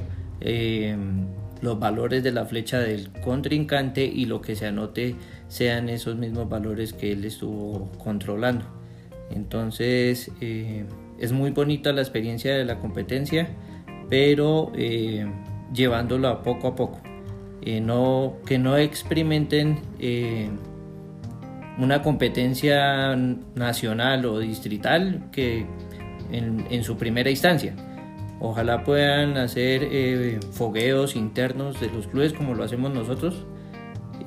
los 1.61 1.79
valores 1.79 2.23
de 2.23 2.33
la 2.33 2.45
flecha 2.45 2.79
del 2.79 3.11
contrincante 3.25 4.05
y 4.05 4.27
lo 4.27 4.41
que 4.41 4.55
se 4.55 4.67
anote 4.67 5.17
sean 5.49 5.89
esos 5.89 6.17
mismos 6.17 6.49
valores 6.49 6.93
que 6.93 7.13
él 7.13 7.25
estuvo 7.25 7.91
controlando. 7.99 8.65
Entonces 9.31 10.31
eh, 10.41 10.85
es 11.19 11.33
muy 11.33 11.51
bonita 11.51 11.93
la 11.93 12.01
experiencia 12.01 12.57
de 12.57 12.65
la 12.65 12.79
competencia, 12.79 13.49
pero 14.09 14.73
eh, 14.75 15.27
llevándola 15.73 16.43
poco 16.43 16.69
a 16.69 16.77
poco. 16.77 17.01
Eh, 17.63 17.81
no, 17.81 18.37
que 18.47 18.59
no 18.59 18.77
experimenten 18.77 19.81
una 21.79 22.03
competencia 22.03 23.17
nacional 23.55 24.25
o 24.27 24.39
distrital 24.39 25.29
que 25.33 25.67
en 26.31 26.85
su 26.85 26.97
primera 26.97 27.31
instancia 27.31 27.75
Ojalá 28.41 28.85
puedan 28.85 29.37
hacer 29.37 29.83
eh, 29.83 30.39
fogueos 30.53 31.17
internos 31.17 31.81
de 31.81 31.91
los 31.91 32.07
clubes 32.07 32.33
como 32.33 32.55
lo 32.55 32.63
hacemos 32.63 32.95
nosotros, 32.95 33.45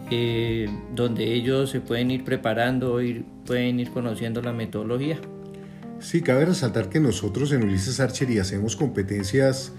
eh, 0.10 0.68
donde 0.94 1.34
ellos 1.34 1.70
se 1.70 1.80
pueden 1.80 2.12
ir 2.12 2.26
preparando, 2.26 3.02
ir, 3.02 3.24
pueden 3.46 3.80
ir 3.80 3.92
conociendo 3.92 4.42
la 4.42 4.52
metodología. 4.52 5.18
Sí, 6.00 6.22
cabe 6.22 6.46
resaltar 6.46 6.90
que 6.90 7.00
nosotros 7.00 7.54
en 7.54 7.64
Ulises 7.64 8.02
Archery 8.02 8.40
hacemos 8.40 8.76
competencias 8.76 9.72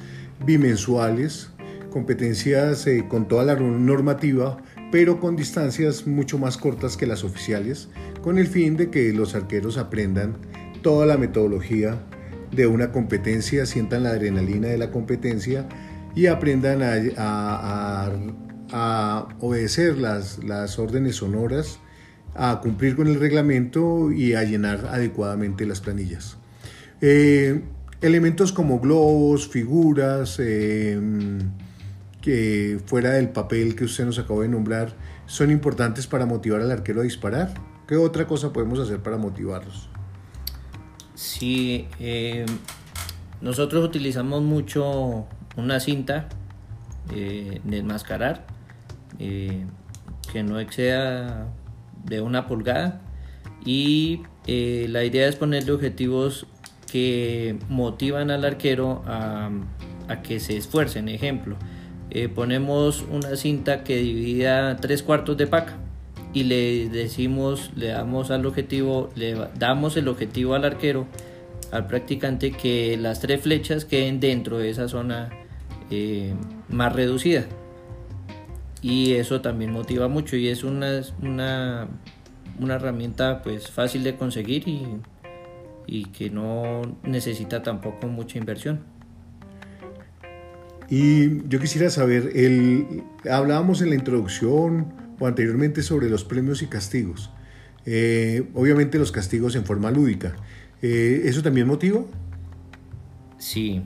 bimensuales, 0.47 1.51
competencias 1.91 2.87
eh, 2.87 3.05
con 3.07 3.29
toda 3.29 3.45
la 3.45 3.57
normativa, 3.57 4.57
pero 4.91 5.21
con 5.21 5.37
distancias 5.37 6.07
mucho 6.07 6.39
más 6.39 6.57
cortas 6.57 6.97
que 6.97 7.07
las 7.07 7.23
oficiales, 7.23 7.91
con 8.23 8.39
el 8.39 8.47
fin 8.47 8.79
de 8.79 8.91
que 8.91 9.13
los 9.13 9.35
arqueros 9.35 9.77
aprendan 9.77 10.39
toda 10.81 11.05
la 11.05 11.19
metodología 11.19 12.01
de 12.53 12.67
una 12.67 12.93
competencia, 12.93 13.67
sientan 13.67 14.05
la 14.05 14.11
adrenalina 14.11 14.69
de 14.69 14.79
la 14.79 14.91
competencia 14.91 15.67
y 16.15 16.27
aprendan 16.27 16.81
a, 17.17 18.11
obedecer 19.41 19.99
las, 19.99 20.79
órdenes 20.79 21.17
sonoras, 21.17 21.79
a 22.35 22.61
cumplir 22.63 22.97
con 22.97 23.09
el 23.09 23.19
reglamento 23.19 24.13
y 24.13 24.35
a 24.35 24.43
llenar 24.45 24.87
adecuadamente 24.91 25.67
las 25.67 25.81
planillas. 25.81 26.37
Eh, 27.01 27.63
elementos 28.01 28.53
como 28.53 28.81
globos, 28.81 29.49
figuras, 29.49 30.39
eh, 30.39 30.99
que 32.21 32.79
fuera 32.87 33.11
del 33.11 33.31
papel 33.31 33.75
que 33.75 33.85
usted 33.85 34.07
nos 34.07 34.19
acabó 34.19 34.43
de 34.43 34.49
nombrar, 34.49 34.95
son 35.27 35.51
importantes 35.51 36.07
para 36.07 36.25
motivar 36.25 36.61
al 36.61 36.71
arquero 36.71 37.01
a 37.01 37.05
disparar. 37.05 37.53
¿Qué 37.87 37.97
otra 37.97 38.27
cosa 38.27 38.53
podemos 38.53 38.79
hacer 38.79 39.01
para 39.01 39.19
motivarlos? 39.19 39.92
Sí, 41.15 41.89
eh, 42.01 42.47
nosotros 43.41 43.85
utilizamos 43.85 44.43
mucho 44.43 45.27
una 45.57 45.79
cinta 45.79 46.29
eh, 47.15 47.61
de 47.65 47.79
enmascarar 47.79 48.47
eh, 49.19 49.67
que 50.33 50.43
no 50.43 50.59
exceda 50.59 51.49
de 52.05 52.21
una 52.23 52.47
pulgada 52.47 53.03
y 53.65 54.23
la 54.47 55.05
idea 55.05 55.29
es 55.29 55.37
ponerle 55.37 55.73
objetivos 55.73 56.47
que 56.91 57.59
motivan 57.69 58.31
al 58.31 58.45
arquero 58.45 59.03
a, 59.07 59.51
a 60.09 60.23
que 60.23 60.41
se 60.41 60.57
esfuercen. 60.57 61.09
Ejemplo, 61.09 61.57
ponemos 62.35 63.05
una 63.09 63.37
cinta 63.37 63.85
que 63.85 63.97
divida 63.99 64.77
tres 64.79 65.05
cuartos 65.05 65.37
de 65.37 65.47
paca 65.47 65.82
y 66.33 66.45
le 66.45 66.89
decimos, 66.89 67.71
le 67.77 67.89
damos 67.89 68.31
al 68.31 68.47
objetivo, 68.47 69.11
le 69.15 69.37
damos 69.59 69.97
el 69.97 70.09
objetivo 70.09 70.55
al 70.55 70.65
arquero, 70.65 71.07
al 71.71 71.87
practicante 71.87 72.53
que 72.53 72.97
las 72.97 73.21
tres 73.21 73.43
flechas 73.43 73.85
queden 73.85 74.21
dentro 74.21 74.59
de 74.59 74.71
esa 74.71 74.89
zona 74.89 75.31
eh, 75.91 76.35
más 76.69 76.93
reducida. 76.95 77.47
Y 78.81 79.13
eso 79.13 79.41
también 79.41 79.73
motiva 79.73 80.09
mucho 80.09 80.37
y 80.37 80.49
es 80.49 80.65
una, 80.65 81.03
una, 81.23 81.89
una 82.59 82.75
herramienta 82.75 83.43
pues 83.43 83.71
fácil 83.71 84.03
de 84.03 84.17
conseguir 84.17 84.67
y, 84.67 84.87
y 85.87 86.07
que 86.07 86.31
no 86.31 86.83
necesita 87.05 87.63
tampoco 87.63 88.09
mucha 88.09 88.39
inversión. 88.39 88.81
Y 90.89 91.47
yo 91.49 91.59
quisiera 91.61 91.91
saber, 91.91 92.33
el, 92.35 93.05
hablábamos 93.31 93.81
en 93.83 93.91
la 93.91 93.95
introducción 93.95 94.93
o 95.23 95.29
anteriormente 95.29 95.83
sobre 95.83 96.11
los 96.11 96.25
premios 96.25 96.63
y 96.63 96.67
castigos. 96.67 97.31
Eh, 97.87 98.43
obviamente 98.55 98.99
los 98.99 99.13
castigos 99.13 99.55
en 99.55 99.65
forma 99.65 99.93
lúdica. 99.93 100.35
Eh, 100.83 101.23
¿Eso 101.27 101.43
también 101.43 101.69
motiva? 101.69 102.03
Sí, 103.39 103.83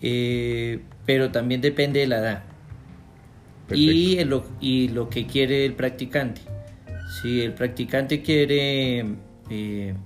eh, 0.00 0.80
pero 1.06 1.30
también 1.30 1.60
depende 1.60 2.00
de 2.00 2.06
la 2.08 2.18
edad 2.18 2.42
y, 3.72 4.18
y 4.60 4.88
lo 4.88 5.08
que 5.08 5.26
quiere 5.28 5.64
el 5.64 5.74
practicante. 5.74 6.40
Si 7.22 7.40
el 7.40 7.54
practicante 7.54 8.20
quiere 8.20 9.14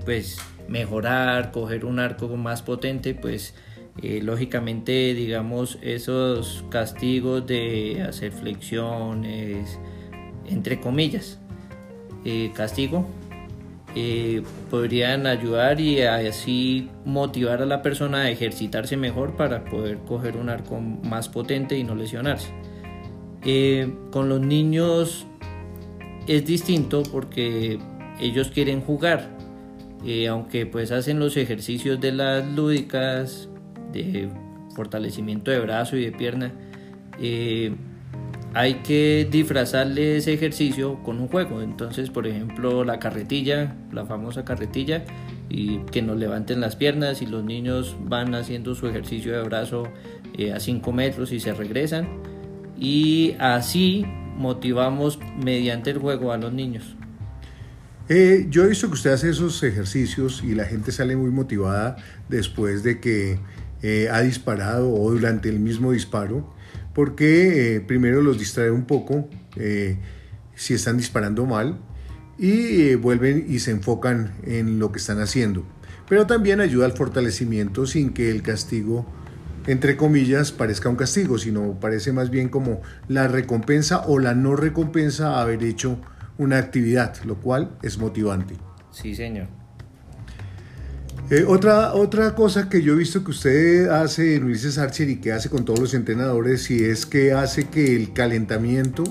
pues 0.05 0.38
mejorar, 0.68 1.51
coger 1.51 1.87
un 1.87 1.99
arco 1.99 2.29
más 2.37 2.61
potente, 2.61 3.14
pues 3.14 3.55
lógicamente 4.03 5.14
digamos 5.14 5.79
esos 5.81 6.64
castigos 6.68 7.46
de 7.46 8.03
hacer 8.03 8.33
flexiones, 8.33 9.79
entre 10.49 10.81
comillas, 10.81 11.39
eh, 12.25 12.51
castigo, 12.55 13.07
eh, 13.95 14.43
podrían 14.71 15.27
ayudar 15.27 15.81
y 15.81 16.03
así 16.03 16.91
motivar 17.05 17.63
a 17.63 17.67
la 17.67 17.83
persona 17.83 18.23
a 18.23 18.31
ejercitarse 18.31 18.97
mejor 18.97 19.37
para 19.37 19.65
poder 19.65 19.99
coger 19.99 20.37
un 20.37 20.49
arco 20.49 20.81
más 20.81 21.29
potente 21.29 21.79
y 21.79 21.85
no 21.85 21.95
lesionarse. 21.95 22.49
Eh, 23.45 23.95
con 24.11 24.29
los 24.29 24.41
niños 24.41 25.25
es 26.27 26.45
distinto 26.45 27.05
porque 27.05 27.79
ellos 28.21 28.49
quieren 28.49 28.81
jugar, 28.81 29.31
aunque 30.29 30.67
pues 30.67 30.91
hacen 30.91 31.19
los 31.19 31.37
ejercicios 31.37 32.01
de 32.01 32.13
las 32.13 32.45
lúdicas, 32.45 33.49
de 33.93 34.29
fortalecimiento 34.75 35.51
de 35.51 35.61
brazo 35.61 35.97
y 35.97 36.05
de 36.05 36.13
pierna, 36.13 36.53
hay 38.57 38.77
que 38.77 39.29
disfrazarle 39.31 40.16
ese 40.16 40.33
ejercicio 40.33 41.03
con 41.03 41.21
un 41.21 41.29
juego. 41.29 41.61
Entonces, 41.61 42.09
por 42.09 42.27
ejemplo, 42.27 42.85
la 42.85 42.99
carretilla, 42.99 43.77
la 43.92 44.07
famosa 44.07 44.47
carretilla, 44.47 45.05
y 45.51 45.81
que 45.92 46.01
nos 46.01 46.16
levanten 46.16 46.62
las 46.62 46.75
piernas 46.75 47.21
y 47.21 47.27
los 47.27 47.45
niños 47.45 47.97
van 48.01 48.35
haciendo 48.35 48.75
su 48.75 48.88
ejercicio 48.88 49.37
de 49.37 49.42
brazo 49.42 49.88
eh, 50.38 50.55
a 50.55 50.61
5 50.61 50.90
metros 50.90 51.33
y 51.33 51.40
se 51.40 51.53
regresan. 51.53 52.09
Y 52.79 53.37
así 53.38 54.07
motivamos 54.38 55.19
mediante 55.38 55.90
el 55.90 55.99
juego 55.99 56.33
a 56.33 56.38
los 56.38 56.51
niños. 56.51 56.97
Eh, 58.09 58.47
yo 58.49 58.64
he 58.64 58.69
visto 58.69 58.87
que 58.87 58.95
usted 58.95 59.12
hace 59.12 59.29
esos 59.29 59.62
ejercicios 59.64 60.42
y 60.42 60.55
la 60.55 60.64
gente 60.64 60.92
sale 60.92 61.14
muy 61.14 61.31
motivada 61.31 61.97
después 62.31 62.83
de 62.83 63.01
que 63.01 63.38
eh, 63.83 64.09
ha 64.11 64.23
disparado 64.23 64.95
o 64.95 65.11
durante 65.11 65.51
el 65.51 65.61
mismo 65.61 65.92
disparo 65.92 66.56
porque 66.97 67.77
eh, 67.77 67.81
primero 67.83 68.23
los 68.23 68.39
distrae 68.39 68.71
un 68.71 68.87
poco 68.87 69.29
eh, 69.57 69.99
si 70.55 70.73
están 70.73 70.97
disparando 70.97 71.45
mal 71.45 71.79
y 72.39 72.85
eh, 72.85 72.97
vuelven 72.97 73.45
y 73.47 73.59
se 73.59 73.71
enfocan 73.71 74.33
en 74.45 74.79
lo 74.79 74.93
que 74.93 74.99
están 74.99 75.21
haciendo. 75.21 75.67
Pero 76.09 76.27
también 76.27 76.59
ayuda 76.59 76.87
al 76.87 76.93
fortalecimiento 76.93 77.85
sin 77.85 78.15
que 78.15 78.31
el 78.31 78.41
castigo, 78.41 79.05
entre 79.67 79.99
comillas, 79.99 80.53
parezca 80.53 80.89
un 80.89 80.97
castigo, 80.97 81.37
sino 81.37 81.79
parece 81.79 82.13
más 82.15 82.31
bien 82.31 82.49
como 82.49 82.81
la 83.09 83.29
recompensa 83.29 84.01
o 84.07 84.19
la 84.19 84.35
no 84.35 84.57
recompensa 84.57 85.35
a 85.35 85.43
haber 85.43 85.65
hecho 85.65 86.01
una 86.39 86.57
actividad, 86.57 87.15
lo 87.25 87.43
cual 87.43 87.77
es 87.83 87.99
motivante. 87.99 88.57
Sí, 88.91 89.15
señor. 89.15 89.49
Eh, 91.29 91.45
otra, 91.45 91.93
otra 91.95 92.37
cosa 92.37 92.69
que 92.69 92.83
yo 92.83 92.93
he 92.93 92.97
visto 92.97 93.25
que 93.25 93.33
usted 93.33 93.89
hace 93.89 94.39
Ulises 94.39 94.79
Archer 94.79 95.11
y 95.11 95.17
que 95.17 95.33
hace 95.33 95.51
con 95.51 95.65
todos 95.65 95.81
los 95.81 95.93
entrenadores 95.93 96.71
y 96.71 96.85
es 96.85 97.05
que 97.05 97.33
hace 97.33 97.65
que 97.65 97.97
el 97.97 98.12
calentamiento 98.12 99.03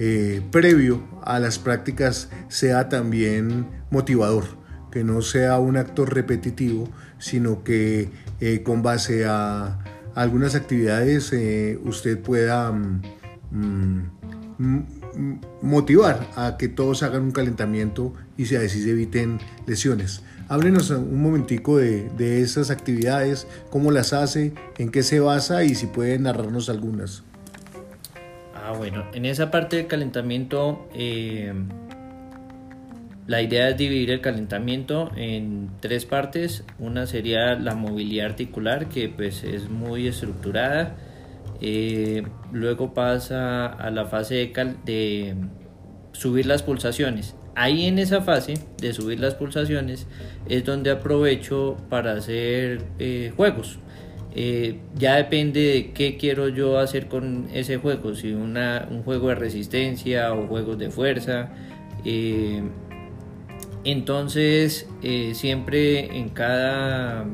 eh, 0.00 0.42
previo 0.50 1.04
a 1.22 1.38
las 1.38 1.60
prácticas 1.60 2.30
sea 2.48 2.88
también 2.88 3.68
motivador, 3.90 4.44
que 4.90 5.04
no 5.04 5.22
sea 5.22 5.60
un 5.60 5.76
acto 5.76 6.04
repetitivo, 6.04 6.88
sino 7.18 7.62
que 7.62 8.10
eh, 8.40 8.64
con 8.64 8.82
base 8.82 9.24
a 9.24 9.78
algunas 10.16 10.56
actividades 10.56 11.32
usted 11.84 12.18
pueda 12.18 12.72
mm, 12.72 13.02
mm, 14.58 14.80
motivar 15.62 16.28
a 16.34 16.56
que 16.56 16.66
todos 16.66 17.04
hagan 17.04 17.22
un 17.22 17.30
calentamiento 17.30 18.14
y 18.36 18.42
así 18.56 18.82
se 18.82 18.90
eviten 18.90 19.38
lesiones. 19.66 20.22
Háblenos 20.48 20.90
un 20.90 21.20
momentico 21.20 21.78
de, 21.78 22.08
de, 22.10 22.40
esas 22.40 22.70
actividades, 22.70 23.48
cómo 23.70 23.90
las 23.90 24.12
hace, 24.12 24.52
en 24.78 24.92
qué 24.92 25.02
se 25.02 25.18
basa 25.18 25.64
y 25.64 25.74
si 25.74 25.86
puede 25.86 26.18
narrarnos 26.20 26.68
algunas. 26.68 27.24
Ah, 28.54 28.72
bueno, 28.76 29.04
en 29.12 29.24
esa 29.24 29.50
parte 29.50 29.76
del 29.76 29.86
calentamiento, 29.88 30.88
eh, 30.94 31.52
la 33.26 33.42
idea 33.42 33.68
es 33.70 33.76
dividir 33.76 34.12
el 34.12 34.20
calentamiento 34.20 35.10
en 35.16 35.70
tres 35.80 36.04
partes. 36.04 36.64
Una 36.78 37.06
sería 37.06 37.54
la 37.54 37.74
movilidad 37.74 38.26
articular, 38.26 38.88
que 38.88 39.08
pues 39.08 39.42
es 39.42 39.68
muy 39.68 40.06
estructurada. 40.06 40.96
Eh, 41.60 42.22
luego 42.52 42.94
pasa 42.94 43.66
a 43.66 43.90
la 43.90 44.04
fase 44.06 44.34
de, 44.34 44.76
de 44.84 45.34
subir 46.12 46.46
las 46.46 46.62
pulsaciones. 46.62 47.34
Ahí 47.56 47.86
en 47.86 47.98
esa 47.98 48.20
fase 48.20 48.52
de 48.82 48.92
subir 48.92 49.18
las 49.18 49.34
pulsaciones 49.34 50.06
es 50.46 50.62
donde 50.66 50.90
aprovecho 50.90 51.78
para 51.88 52.12
hacer 52.12 52.82
eh, 52.98 53.32
juegos. 53.34 53.78
Eh, 54.34 54.80
ya 54.94 55.16
depende 55.16 55.60
de 55.60 55.92
qué 55.92 56.18
quiero 56.18 56.50
yo 56.50 56.78
hacer 56.78 57.08
con 57.08 57.48
ese 57.54 57.78
juego, 57.78 58.14
si 58.14 58.34
un 58.34 59.02
juego 59.06 59.28
de 59.28 59.36
resistencia 59.36 60.34
o 60.34 60.46
juegos 60.46 60.78
de 60.78 60.90
fuerza. 60.90 61.48
Eh, 62.04 62.62
entonces, 63.84 64.86
siempre 65.32 66.14
en 66.14 66.28
cada 66.28 67.24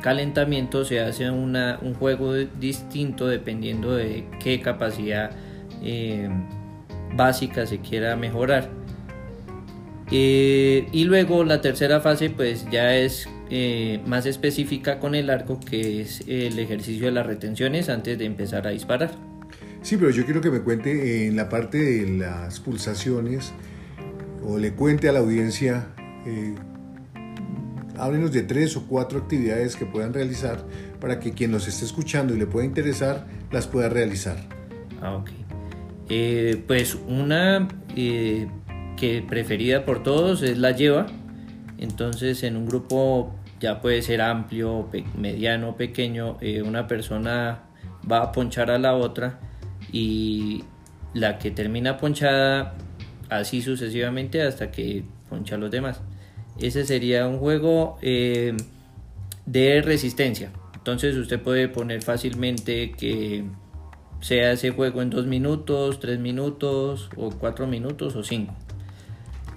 calentamiento 0.00 0.86
se 0.86 1.00
hace 1.00 1.30
un 1.30 1.94
juego 1.98 2.32
distinto 2.32 3.26
dependiendo 3.26 3.94
de 3.94 4.24
qué 4.42 4.58
capacidad 4.62 5.32
básica 7.14 7.66
se 7.66 7.80
quiera 7.80 8.16
mejorar. 8.16 8.83
Y 10.16 11.04
luego 11.04 11.44
la 11.44 11.60
tercera 11.60 12.00
fase 12.00 12.30
pues 12.30 12.66
ya 12.70 12.96
es 12.96 13.28
eh, 13.50 14.00
más 14.06 14.26
específica 14.26 14.98
con 14.98 15.14
el 15.14 15.28
arco, 15.28 15.60
que 15.60 16.00
es 16.00 16.22
el 16.26 16.58
ejercicio 16.58 17.06
de 17.06 17.12
las 17.12 17.26
retenciones 17.26 17.88
antes 17.88 18.18
de 18.18 18.24
empezar 18.24 18.66
a 18.66 18.70
disparar. 18.70 19.12
Sí, 19.82 19.96
pero 19.98 20.10
yo 20.10 20.24
quiero 20.24 20.40
que 20.40 20.50
me 20.50 20.60
cuente 20.60 21.26
en 21.26 21.36
la 21.36 21.48
parte 21.50 21.78
de 21.78 22.18
las 22.18 22.58
pulsaciones 22.58 23.52
o 24.42 24.58
le 24.58 24.72
cuente 24.72 25.08
a 25.10 25.12
la 25.12 25.18
audiencia, 25.18 25.88
eh, 26.26 26.54
háblenos 27.98 28.32
de 28.32 28.42
tres 28.42 28.76
o 28.76 28.86
cuatro 28.88 29.18
actividades 29.18 29.76
que 29.76 29.84
puedan 29.84 30.14
realizar 30.14 30.64
para 30.98 31.20
que 31.20 31.32
quien 31.32 31.50
nos 31.50 31.68
esté 31.68 31.84
escuchando 31.84 32.34
y 32.34 32.38
le 32.38 32.46
pueda 32.46 32.64
interesar 32.64 33.26
las 33.52 33.66
pueda 33.66 33.90
realizar. 33.90 34.38
Ah, 35.02 35.16
ok. 35.16 35.30
Eh, 36.08 36.62
pues 36.66 36.98
una 37.06 37.68
eh, 37.94 38.48
que 38.96 39.22
preferida 39.22 39.84
por 39.84 40.02
todos 40.02 40.42
es 40.42 40.58
la 40.58 40.72
lleva. 40.72 41.06
Entonces 41.78 42.42
en 42.42 42.56
un 42.56 42.66
grupo 42.66 43.34
ya 43.60 43.80
puede 43.80 44.02
ser 44.02 44.20
amplio, 44.20 44.88
mediano, 45.16 45.76
pequeño, 45.76 46.36
eh, 46.40 46.62
una 46.62 46.86
persona 46.86 47.62
va 48.10 48.22
a 48.22 48.32
ponchar 48.32 48.70
a 48.70 48.78
la 48.78 48.94
otra 48.94 49.40
y 49.92 50.64
la 51.14 51.38
que 51.38 51.50
termina 51.50 51.96
ponchada 51.96 52.74
así 53.30 53.62
sucesivamente 53.62 54.42
hasta 54.42 54.70
que 54.70 55.04
poncha 55.28 55.54
a 55.54 55.58
los 55.58 55.70
demás. 55.70 56.00
Ese 56.58 56.84
sería 56.84 57.26
un 57.26 57.38
juego 57.38 57.96
eh, 58.02 58.56
de 59.46 59.82
resistencia. 59.82 60.50
Entonces 60.74 61.16
usted 61.16 61.40
puede 61.40 61.68
poner 61.68 62.02
fácilmente 62.02 62.92
que 62.92 63.44
sea 64.20 64.52
ese 64.52 64.70
juego 64.70 65.02
en 65.02 65.10
dos 65.10 65.26
minutos, 65.26 66.00
tres 66.00 66.18
minutos 66.18 67.10
o 67.16 67.30
cuatro 67.30 67.66
minutos 67.66 68.16
o 68.16 68.22
cinco. 68.22 68.54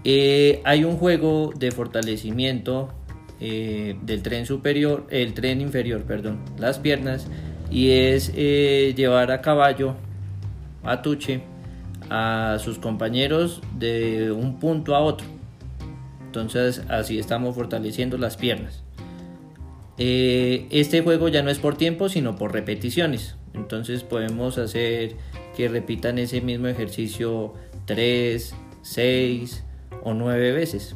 Eh, 0.10 0.62
hay 0.64 0.86
un 0.86 0.96
juego 0.96 1.52
de 1.54 1.70
fortalecimiento 1.70 2.88
eh, 3.42 3.98
del 4.04 4.24
tren 4.24 4.46
superior, 4.46 5.06
el 5.10 5.34
tren 5.34 5.60
inferior, 5.60 6.04
perdón, 6.04 6.40
las 6.58 6.80
piernas, 6.80 7.28
y 7.70 7.90
es 7.90 8.32
eh, 8.34 8.94
llevar 8.96 9.32
a 9.32 9.42
caballo, 9.42 9.96
a 10.84 11.02
tuche, 11.02 11.42
a 12.10 12.56
sus 12.58 12.80
compañeros 12.80 13.62
de 13.78 14.32
un 14.32 14.62
punto 14.62 14.96
a 14.96 15.02
otro. 15.02 15.28
Entonces 16.26 16.84
así 16.88 17.20
estamos 17.20 17.54
fortaleciendo 17.54 18.18
las 18.18 18.38
piernas. 18.38 18.86
Este 19.98 21.02
juego 21.02 21.28
ya 21.28 21.44
no 21.44 21.50
es 21.50 21.60
por 21.60 21.76
tiempo, 21.76 22.08
sino 22.08 22.38
por 22.38 22.54
repeticiones. 22.54 23.36
Entonces 23.54 24.04
podemos 24.04 24.58
hacer 24.58 25.16
que 25.58 25.68
repitan 25.68 26.18
ese 26.18 26.40
mismo 26.40 26.68
ejercicio 26.68 27.56
3, 27.88 28.56
6 28.84 29.64
o 30.08 30.14
9 30.14 30.52
veces. 30.54 30.96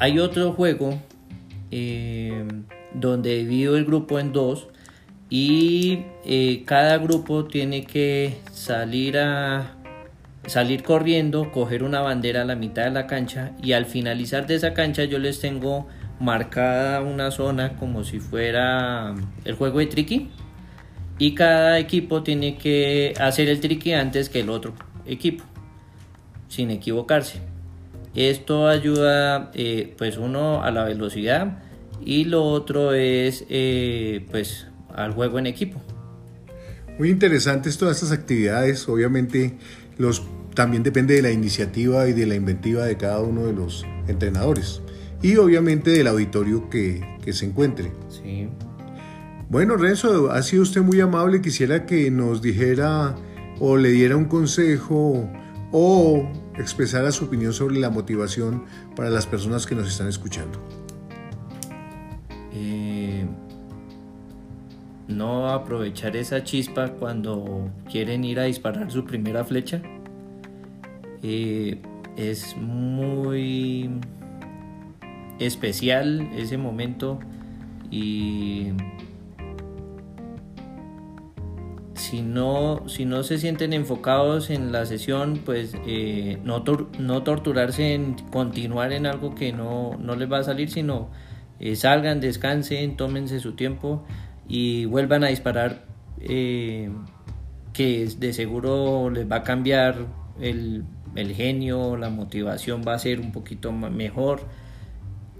Hay 0.00 0.18
otro 0.18 0.52
juego 0.52 0.98
eh, 1.70 2.46
donde 2.94 3.36
divido 3.36 3.76
el 3.76 3.84
grupo 3.84 4.18
en 4.18 4.32
dos 4.32 4.68
y 5.28 6.04
eh, 6.24 6.62
cada 6.64 6.96
grupo 6.96 7.44
tiene 7.44 7.84
que 7.84 8.38
salir 8.52 9.18
a 9.18 9.76
salir 10.46 10.82
corriendo, 10.82 11.52
coger 11.52 11.82
una 11.84 12.00
bandera 12.00 12.42
a 12.42 12.44
la 12.46 12.56
mitad 12.56 12.84
de 12.84 12.90
la 12.90 13.06
cancha 13.06 13.52
y 13.62 13.72
al 13.72 13.84
finalizar 13.84 14.46
de 14.46 14.54
esa 14.54 14.72
cancha 14.72 15.04
yo 15.04 15.18
les 15.18 15.38
tengo 15.38 15.86
marcada 16.18 17.02
una 17.02 17.30
zona 17.30 17.76
como 17.76 18.02
si 18.02 18.20
fuera 18.20 19.14
el 19.44 19.54
juego 19.54 19.80
de 19.80 19.86
tricky 19.86 20.30
y 21.18 21.34
cada 21.34 21.78
equipo 21.78 22.22
tiene 22.22 22.56
que 22.56 23.12
hacer 23.20 23.48
el 23.48 23.60
tricky 23.60 23.92
antes 23.92 24.30
que 24.30 24.40
el 24.40 24.48
otro 24.48 24.72
equipo 25.04 25.44
sin 26.50 26.70
equivocarse. 26.70 27.38
Esto 28.14 28.66
ayuda, 28.66 29.52
eh, 29.54 29.94
pues 29.96 30.18
uno 30.18 30.62
a 30.62 30.70
la 30.72 30.84
velocidad 30.84 31.62
y 32.04 32.24
lo 32.24 32.44
otro 32.44 32.92
es, 32.92 33.46
eh, 33.48 34.26
pues, 34.30 34.66
al 34.92 35.12
juego 35.12 35.38
en 35.38 35.46
equipo. 35.46 35.80
Muy 36.98 37.10
interesantes 37.10 37.78
todas 37.78 38.02
estas 38.02 38.18
actividades. 38.18 38.88
Obviamente, 38.88 39.56
los 39.96 40.24
también 40.54 40.82
depende 40.82 41.14
de 41.14 41.22
la 41.22 41.30
iniciativa 41.30 42.08
y 42.08 42.12
de 42.12 42.26
la 42.26 42.34
inventiva 42.34 42.84
de 42.84 42.96
cada 42.96 43.20
uno 43.20 43.46
de 43.46 43.52
los 43.52 43.86
entrenadores 44.08 44.82
y 45.22 45.36
obviamente 45.36 45.90
del 45.90 46.08
auditorio 46.08 46.68
que, 46.68 47.00
que 47.22 47.32
se 47.32 47.46
encuentre. 47.46 47.92
Sí. 48.08 48.48
Bueno, 49.48 49.76
Renzo, 49.76 50.32
ha 50.32 50.42
sido 50.42 50.62
usted 50.62 50.80
muy 50.82 51.00
amable. 51.00 51.40
Quisiera 51.40 51.86
que 51.86 52.10
nos 52.10 52.42
dijera 52.42 53.14
o 53.60 53.76
le 53.76 53.90
diera 53.90 54.16
un 54.16 54.24
consejo 54.24 55.30
o 55.72 56.28
expresara 56.56 57.12
su 57.12 57.26
opinión 57.26 57.52
sobre 57.52 57.78
la 57.78 57.90
motivación 57.90 58.64
para 58.96 59.10
las 59.10 59.26
personas 59.26 59.66
que 59.66 59.74
nos 59.74 59.88
están 59.88 60.08
escuchando. 60.08 60.58
Eh, 62.52 63.26
no 65.08 65.50
aprovechar 65.50 66.16
esa 66.16 66.44
chispa 66.44 66.90
cuando 66.90 67.70
quieren 67.90 68.24
ir 68.24 68.40
a 68.40 68.44
disparar 68.44 68.90
su 68.90 69.04
primera 69.04 69.44
flecha. 69.44 69.82
Eh, 71.22 71.80
es 72.16 72.56
muy 72.56 73.90
especial 75.38 76.28
ese 76.36 76.58
momento 76.58 77.18
y 77.90 78.68
si 82.00 82.22
no, 82.22 82.88
si 82.88 83.04
no 83.04 83.22
se 83.22 83.38
sienten 83.38 83.72
enfocados 83.72 84.48
en 84.50 84.72
la 84.72 84.86
sesión, 84.86 85.42
pues 85.44 85.74
eh, 85.86 86.38
no, 86.44 86.64
no 86.98 87.22
torturarse 87.22 87.94
en 87.94 88.14
continuar 88.32 88.92
en 88.92 89.06
algo 89.06 89.34
que 89.34 89.52
no, 89.52 89.98
les 90.16 90.32
va 90.32 90.38
a 90.38 90.42
salir, 90.42 90.70
sino 90.70 91.10
eh, 91.60 91.76
salgan, 91.76 92.20
descansen, 92.20 92.96
tómense 92.96 93.38
su 93.38 93.52
tiempo 93.52 94.04
y 94.48 94.86
vuelvan 94.86 95.24
a 95.24 95.28
disparar, 95.28 95.84
eh, 96.20 96.90
que 97.74 98.08
de 98.18 98.32
seguro 98.32 99.10
les 99.10 99.30
va 99.30 99.36
a 99.36 99.42
cambiar 99.42 100.06
el, 100.40 100.84
el, 101.14 101.34
genio, 101.34 101.98
la 101.98 102.08
motivación 102.08 102.82
va 102.86 102.94
a 102.94 102.98
ser 102.98 103.20
un 103.20 103.30
poquito 103.30 103.72
mejor 103.72 104.40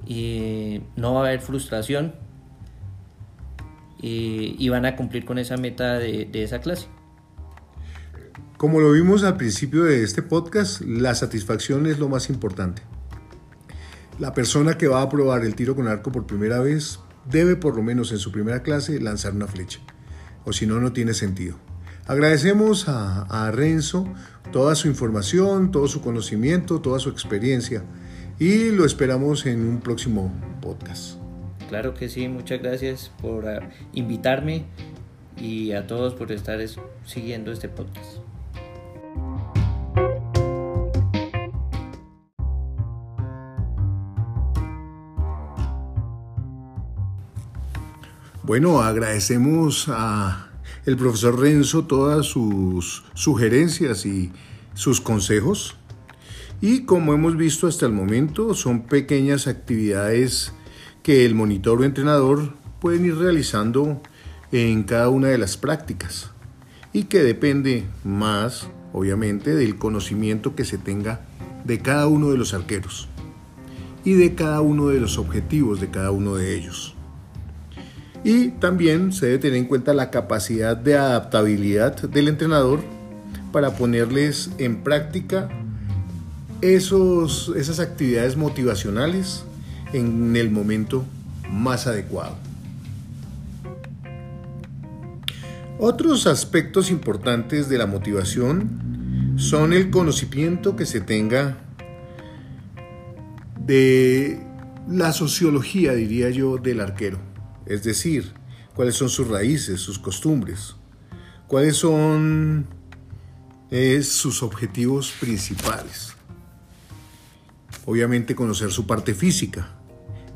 y 0.06 0.82
no 0.96 1.14
va 1.14 1.20
a 1.20 1.28
haber 1.28 1.40
frustración 1.40 2.14
y, 4.02 4.68
van 4.68 4.86
a 4.86 4.96
cumplir 4.96 5.24
con 5.24 5.38
esa 5.38 5.56
meta 5.56 5.98
de, 5.98 6.28
esa 6.32 6.60
clase. 6.60 6.86
Como 8.56 8.80
lo 8.80 8.92
vimos 8.92 9.24
al 9.24 9.36
principio 9.36 9.84
de 9.84 10.02
este 10.02 10.22
podcast, 10.22 10.80
la 10.82 11.14
satisfacción 11.14 11.86
es 11.86 11.98
lo 11.98 12.08
más 12.08 12.28
importante. 12.30 12.82
La 14.18 14.34
persona 14.34 14.76
que 14.76 14.86
va 14.86 15.02
a 15.02 15.08
probar 15.08 15.44
el 15.44 15.54
tiro 15.54 15.74
con 15.74 15.88
arco 15.88 16.12
por 16.12 16.26
primera 16.26 16.60
vez 16.60 17.00
debe 17.30 17.56
por 17.56 17.76
lo 17.76 17.82
menos 17.82 18.12
en 18.12 18.18
su 18.18 18.32
primera 18.32 18.62
clase 18.62 19.00
lanzar 19.00 19.34
una 19.34 19.46
flecha, 19.46 19.80
o 20.44 20.52
si 20.52 20.66
no, 20.66 20.80
no 20.80 20.92
tiene 20.92 21.14
sentido. 21.14 21.56
Agradecemos 22.06 22.88
a, 22.88 23.22
a 23.22 23.50
Renzo 23.50 24.06
toda 24.52 24.74
su 24.74 24.88
información, 24.88 25.70
todo 25.70 25.88
su 25.88 26.02
conocimiento, 26.02 26.80
toda 26.80 26.98
su 26.98 27.08
experiencia 27.08 27.84
y 28.40 28.70
lo 28.70 28.84
esperamos 28.86 29.44
en 29.46 29.68
un 29.68 29.80
próximo 29.80 30.32
podcast. 30.62 31.19
Claro 31.70 31.94
que 31.94 32.08
sí, 32.08 32.26
muchas 32.26 32.60
gracias 32.60 33.12
por 33.22 33.48
ah, 33.48 33.70
invitarme 33.92 34.64
y 35.40 35.70
a 35.70 35.86
todos 35.86 36.14
por 36.14 36.32
estar 36.32 36.58
siguiendo 37.06 37.52
este 37.52 37.68
podcast. 37.68 38.16
Bueno, 48.42 48.82
agradecemos 48.82 49.86
a 49.88 50.50
el 50.86 50.96
profesor 50.96 51.38
Renzo 51.38 51.84
todas 51.84 52.26
sus 52.26 53.04
sugerencias 53.14 54.06
y 54.06 54.32
sus 54.74 55.00
consejos. 55.00 55.76
Y 56.60 56.84
como 56.84 57.14
hemos 57.14 57.36
visto 57.36 57.68
hasta 57.68 57.86
el 57.86 57.92
momento, 57.92 58.54
son 58.54 58.82
pequeñas 58.82 59.46
actividades 59.46 60.52
que 61.10 61.26
el 61.26 61.34
monitor 61.34 61.80
o 61.80 61.84
entrenador 61.84 62.52
pueden 62.78 63.04
ir 63.04 63.16
realizando 63.16 64.00
en 64.52 64.84
cada 64.84 65.08
una 65.08 65.26
de 65.26 65.38
las 65.38 65.56
prácticas 65.56 66.30
y 66.92 67.06
que 67.06 67.18
depende 67.24 67.82
más, 68.04 68.68
obviamente, 68.92 69.56
del 69.56 69.76
conocimiento 69.76 70.54
que 70.54 70.64
se 70.64 70.78
tenga 70.78 71.22
de 71.64 71.80
cada 71.80 72.06
uno 72.06 72.30
de 72.30 72.38
los 72.38 72.54
arqueros 72.54 73.08
y 74.04 74.12
de 74.12 74.36
cada 74.36 74.60
uno 74.60 74.86
de 74.86 75.00
los 75.00 75.18
objetivos 75.18 75.80
de 75.80 75.90
cada 75.90 76.12
uno 76.12 76.36
de 76.36 76.54
ellos. 76.54 76.94
Y 78.22 78.50
también 78.50 79.12
se 79.12 79.26
debe 79.26 79.38
tener 79.38 79.56
en 79.56 79.64
cuenta 79.64 79.92
la 79.92 80.12
capacidad 80.12 80.76
de 80.76 80.96
adaptabilidad 80.96 82.00
del 82.02 82.28
entrenador 82.28 82.84
para 83.50 83.72
ponerles 83.72 84.52
en 84.58 84.84
práctica 84.84 85.48
esos, 86.60 87.52
esas 87.56 87.80
actividades 87.80 88.36
motivacionales 88.36 89.42
en 89.92 90.36
el 90.36 90.50
momento 90.50 91.04
más 91.50 91.86
adecuado. 91.86 92.36
Otros 95.78 96.26
aspectos 96.26 96.90
importantes 96.90 97.68
de 97.68 97.78
la 97.78 97.86
motivación 97.86 99.34
son 99.36 99.72
el 99.72 99.90
conocimiento 99.90 100.76
que 100.76 100.86
se 100.86 101.00
tenga 101.00 101.58
de 103.58 104.40
la 104.88 105.12
sociología, 105.12 105.94
diría 105.94 106.30
yo, 106.30 106.58
del 106.58 106.80
arquero 106.80 107.30
es 107.70 107.84
decir, 107.84 108.32
cuáles 108.74 108.96
son 108.96 109.08
sus 109.08 109.28
raíces, 109.28 109.80
sus 109.80 109.96
costumbres, 109.96 110.74
cuáles 111.46 111.76
son 111.76 112.66
eh, 113.70 114.02
sus 114.02 114.42
objetivos 114.42 115.12
principales. 115.20 116.14
Obviamente 117.86 118.34
conocer 118.34 118.72
su 118.72 118.88
parte 118.88 119.14
física 119.14 119.68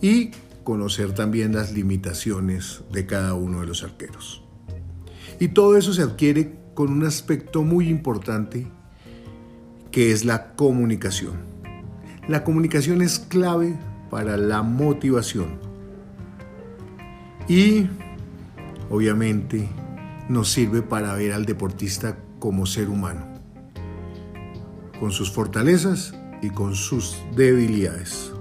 y 0.05 0.33
conocer 0.65 1.15
también 1.15 1.55
las 1.55 1.73
limitaciones 1.73 2.83
de 2.93 3.07
cada 3.07 3.33
uno 3.33 3.61
de 3.61 3.67
los 3.67 3.83
arqueros. 3.83 4.45
Y 5.41 5.49
todo 5.49 5.79
eso 5.79 5.95
se 5.95 6.03
adquiere 6.03 6.59
con 6.75 6.93
un 6.93 7.07
aspecto 7.07 7.63
muy 7.63 7.89
importante 7.89 8.67
que 9.91 10.13
es 10.13 10.27
la 10.27 10.53
comunicación. 10.57 11.37
La 12.29 12.45
comunicación 12.45 13.01
es 13.01 13.19
clave 13.19 13.79
para 14.11 14.37
la 14.37 14.61
motivación 14.61 15.59
y 17.49 17.87
obviamente 18.91 19.71
nos 20.29 20.51
sirve 20.51 20.83
para 20.83 21.15
ver 21.15 21.33
al 21.33 21.47
deportista 21.47 22.19
como 22.41 22.67
ser 22.67 22.91
humano, 22.91 23.27
con 25.01 25.13
sus 25.13 25.33
fortalezas 25.33 26.15
y 26.43 26.51
con 26.51 26.75
sus 26.75 27.17
debilidades. 27.35 28.34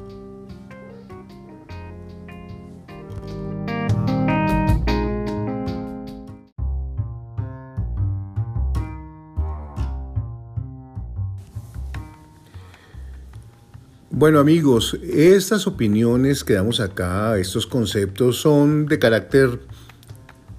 Bueno 14.23 14.39
amigos, 14.39 14.97
estas 15.03 15.67
opiniones 15.67 16.45
que 16.45 16.53
damos 16.53 16.79
acá, 16.79 17.37
estos 17.39 17.67
conceptos 17.67 18.37
son 18.37 18.85
de 18.85 18.97
carácter 18.97 19.59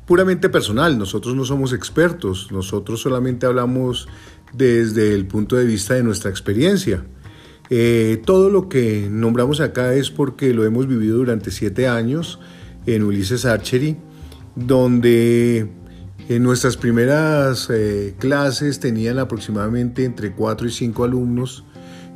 puramente 0.05 0.50
personal. 0.50 0.98
Nosotros 0.98 1.35
no 1.35 1.46
somos 1.46 1.72
expertos, 1.72 2.53
nosotros 2.53 3.00
solamente 3.00 3.46
hablamos 3.46 4.07
desde 4.53 5.14
el 5.14 5.27
punto 5.27 5.57
de 5.57 5.64
vista 5.64 5.94
de 5.94 6.03
nuestra 6.03 6.31
experiencia. 6.31 7.07
Eh, 7.70 8.20
todo 8.27 8.50
lo 8.50 8.68
que 8.68 9.09
nombramos 9.11 9.62
acá 9.62 9.94
es 9.94 10.11
porque 10.11 10.53
lo 10.53 10.66
hemos 10.66 10.87
vivido 10.87 11.16
durante 11.16 11.50
siete 11.50 11.88
años 11.88 12.40
en 12.85 13.03
Ulises 13.03 13.46
Archery, 13.46 13.96
donde 14.57 15.70
en 16.29 16.42
nuestras 16.42 16.77
primeras 16.77 17.70
eh, 17.70 18.14
clases 18.18 18.79
tenían 18.79 19.18
aproximadamente 19.18 20.05
entre 20.05 20.33
cuatro 20.33 20.66
y 20.68 20.70
cinco 20.70 21.05
alumnos 21.05 21.64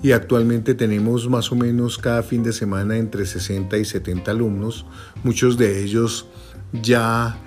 y 0.03 0.13
actualmente 0.13 0.75
tenemos 0.75 1.29
más 1.29 1.51
o 1.51 1.57
menos 1.57 1.99
cada 1.99 2.23
fin 2.23 2.43
de 2.43 2.53
semana 2.53 2.97
entre 2.97 3.27
60 3.27 3.77
y 3.79 3.85
70 3.85 4.31
alumnos, 4.31 4.87
muchos 5.25 5.59
de 5.59 5.83
ellos 5.83 6.27
ya 6.73 7.39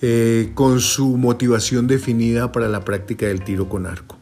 eh, 0.00 0.52
con 0.54 0.80
su 0.80 1.16
motivación 1.16 1.86
definida 1.86 2.52
para 2.52 2.68
la 2.68 2.84
práctica 2.84 3.26
del 3.26 3.42
tiro 3.42 3.68
con 3.68 3.86
arco. 3.86 4.16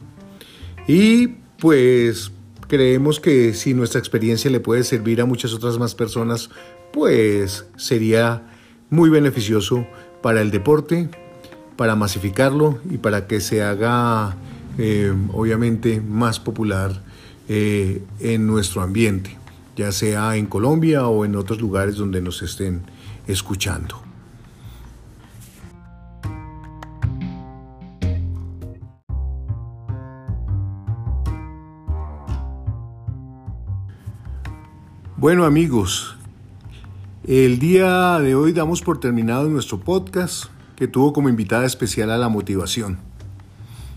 Y 0.87 1.27
pues 1.59 2.31
creemos 2.67 3.19
que 3.19 3.53
si 3.53 3.73
nuestra 3.73 3.99
experiencia 3.99 4.51
le 4.51 4.59
puede 4.59 4.83
servir 4.83 5.21
a 5.21 5.25
muchas 5.25 5.53
otras 5.53 5.77
más 5.77 5.95
personas, 5.95 6.49
pues 6.91 7.65
sería 7.77 8.43
muy 8.89 9.09
beneficioso 9.09 9.85
para 10.21 10.41
el 10.41 10.51
deporte, 10.51 11.09
para 11.75 11.95
masificarlo 11.95 12.79
y 12.89 12.97
para 12.97 13.27
que 13.27 13.39
se 13.39 13.61
haga 13.61 14.35
eh, 14.77 15.13
obviamente 15.31 16.01
más 16.01 16.39
popular 16.39 17.06
eh, 17.49 18.03
en 18.19 18.45
nuestro 18.45 18.81
ambiente, 18.81 19.37
ya 19.75 19.91
sea 19.91 20.35
en 20.35 20.47
Colombia 20.47 21.07
o 21.07 21.23
en 21.23 21.35
otros 21.35 21.61
lugares 21.61 21.95
donde 21.95 22.21
nos 22.21 22.41
estén 22.41 22.81
escuchando. 23.27 24.01
Bueno 35.15 35.45
amigos, 35.45 36.15
el 37.25 37.57
día 37.57 38.19
de 38.19 38.35
hoy 38.35 38.53
damos 38.53 38.81
por 38.81 38.99
terminado 38.99 39.49
nuestro 39.49 39.79
podcast 39.79 40.45
que 40.75 40.87
tuvo 40.87 41.11
como 41.11 41.27
invitada 41.27 41.65
especial 41.65 42.11
a 42.11 42.17
la 42.17 42.29
motivación. 42.29 42.99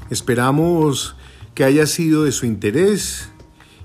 Esperamos 0.09 1.15
que 1.55 1.65
haya 1.65 1.87
sido 1.87 2.25
de 2.25 2.33
su 2.33 2.47
interés 2.47 3.29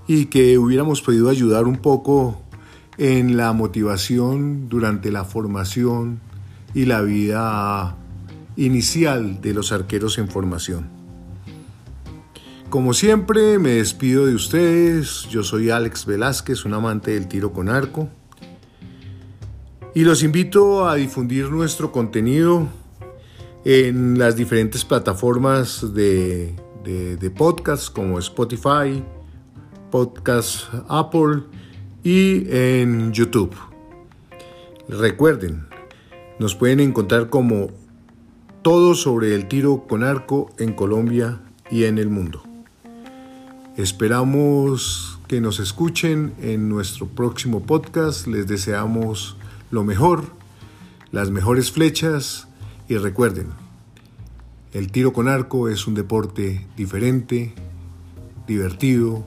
y 0.07 0.25
que 0.25 0.57
hubiéramos 0.57 1.01
podido 1.01 1.29
ayudar 1.29 1.65
un 1.65 1.77
poco 1.77 2.41
en 2.97 3.37
la 3.37 3.53
motivación 3.53 4.69
durante 4.69 5.11
la 5.11 5.25
formación 5.25 6.19
y 6.73 6.85
la 6.85 7.01
vida 7.01 7.95
inicial 8.55 9.41
de 9.41 9.53
los 9.53 9.71
arqueros 9.71 10.17
en 10.17 10.29
formación. 10.29 10.89
Como 12.69 12.93
siempre, 12.93 13.57
me 13.59 13.71
despido 13.71 14.25
de 14.25 14.35
ustedes. 14.35 15.27
Yo 15.29 15.43
soy 15.43 15.69
Alex 15.69 16.05
Velázquez, 16.05 16.65
un 16.65 16.73
amante 16.73 17.11
del 17.11 17.27
tiro 17.27 17.53
con 17.53 17.69
arco. 17.69 18.09
Y 19.93 20.01
los 20.01 20.23
invito 20.23 20.87
a 20.87 20.95
difundir 20.95 21.49
nuestro 21.51 21.91
contenido 21.93 22.67
en 23.63 24.19
las 24.19 24.35
diferentes 24.35 24.83
plataformas 24.83 25.93
de, 25.93 26.53
de, 26.83 27.29
podcast 27.31 27.91
como 27.93 28.19
Spotify, 28.19 29.01
Podcast 29.91 30.73
Apple 30.87 31.43
y 32.03 32.45
en 32.49 33.11
YouTube. 33.13 33.55
Recuerden, 34.87 35.67
nos 36.39 36.55
pueden 36.55 36.79
encontrar 36.79 37.29
como 37.29 37.69
todo 38.61 38.95
sobre 38.95 39.35
el 39.35 39.47
tiro 39.47 39.85
con 39.87 40.03
arco 40.03 40.49
en 40.57 40.73
Colombia 40.73 41.41
y 41.69 41.85
en 41.85 41.97
el 41.97 42.09
mundo. 42.09 42.43
Esperamos 43.77 45.19
que 45.27 45.41
nos 45.41 45.59
escuchen 45.59 46.33
en 46.41 46.69
nuestro 46.69 47.07
próximo 47.07 47.63
podcast. 47.63 48.27
Les 48.27 48.47
deseamos 48.47 49.37
lo 49.71 49.83
mejor, 49.83 50.23
las 51.11 51.31
mejores 51.31 51.71
flechas 51.71 52.47
y 52.87 52.97
recuerden, 52.97 53.49
el 54.73 54.91
tiro 54.91 55.13
con 55.13 55.27
arco 55.27 55.69
es 55.69 55.87
un 55.87 55.95
deporte 55.95 56.67
diferente, 56.75 57.53
divertido, 58.45 59.25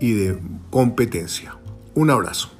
y 0.00 0.12
de 0.12 0.38
competencia. 0.70 1.56
Un 1.94 2.10
abrazo. 2.10 2.55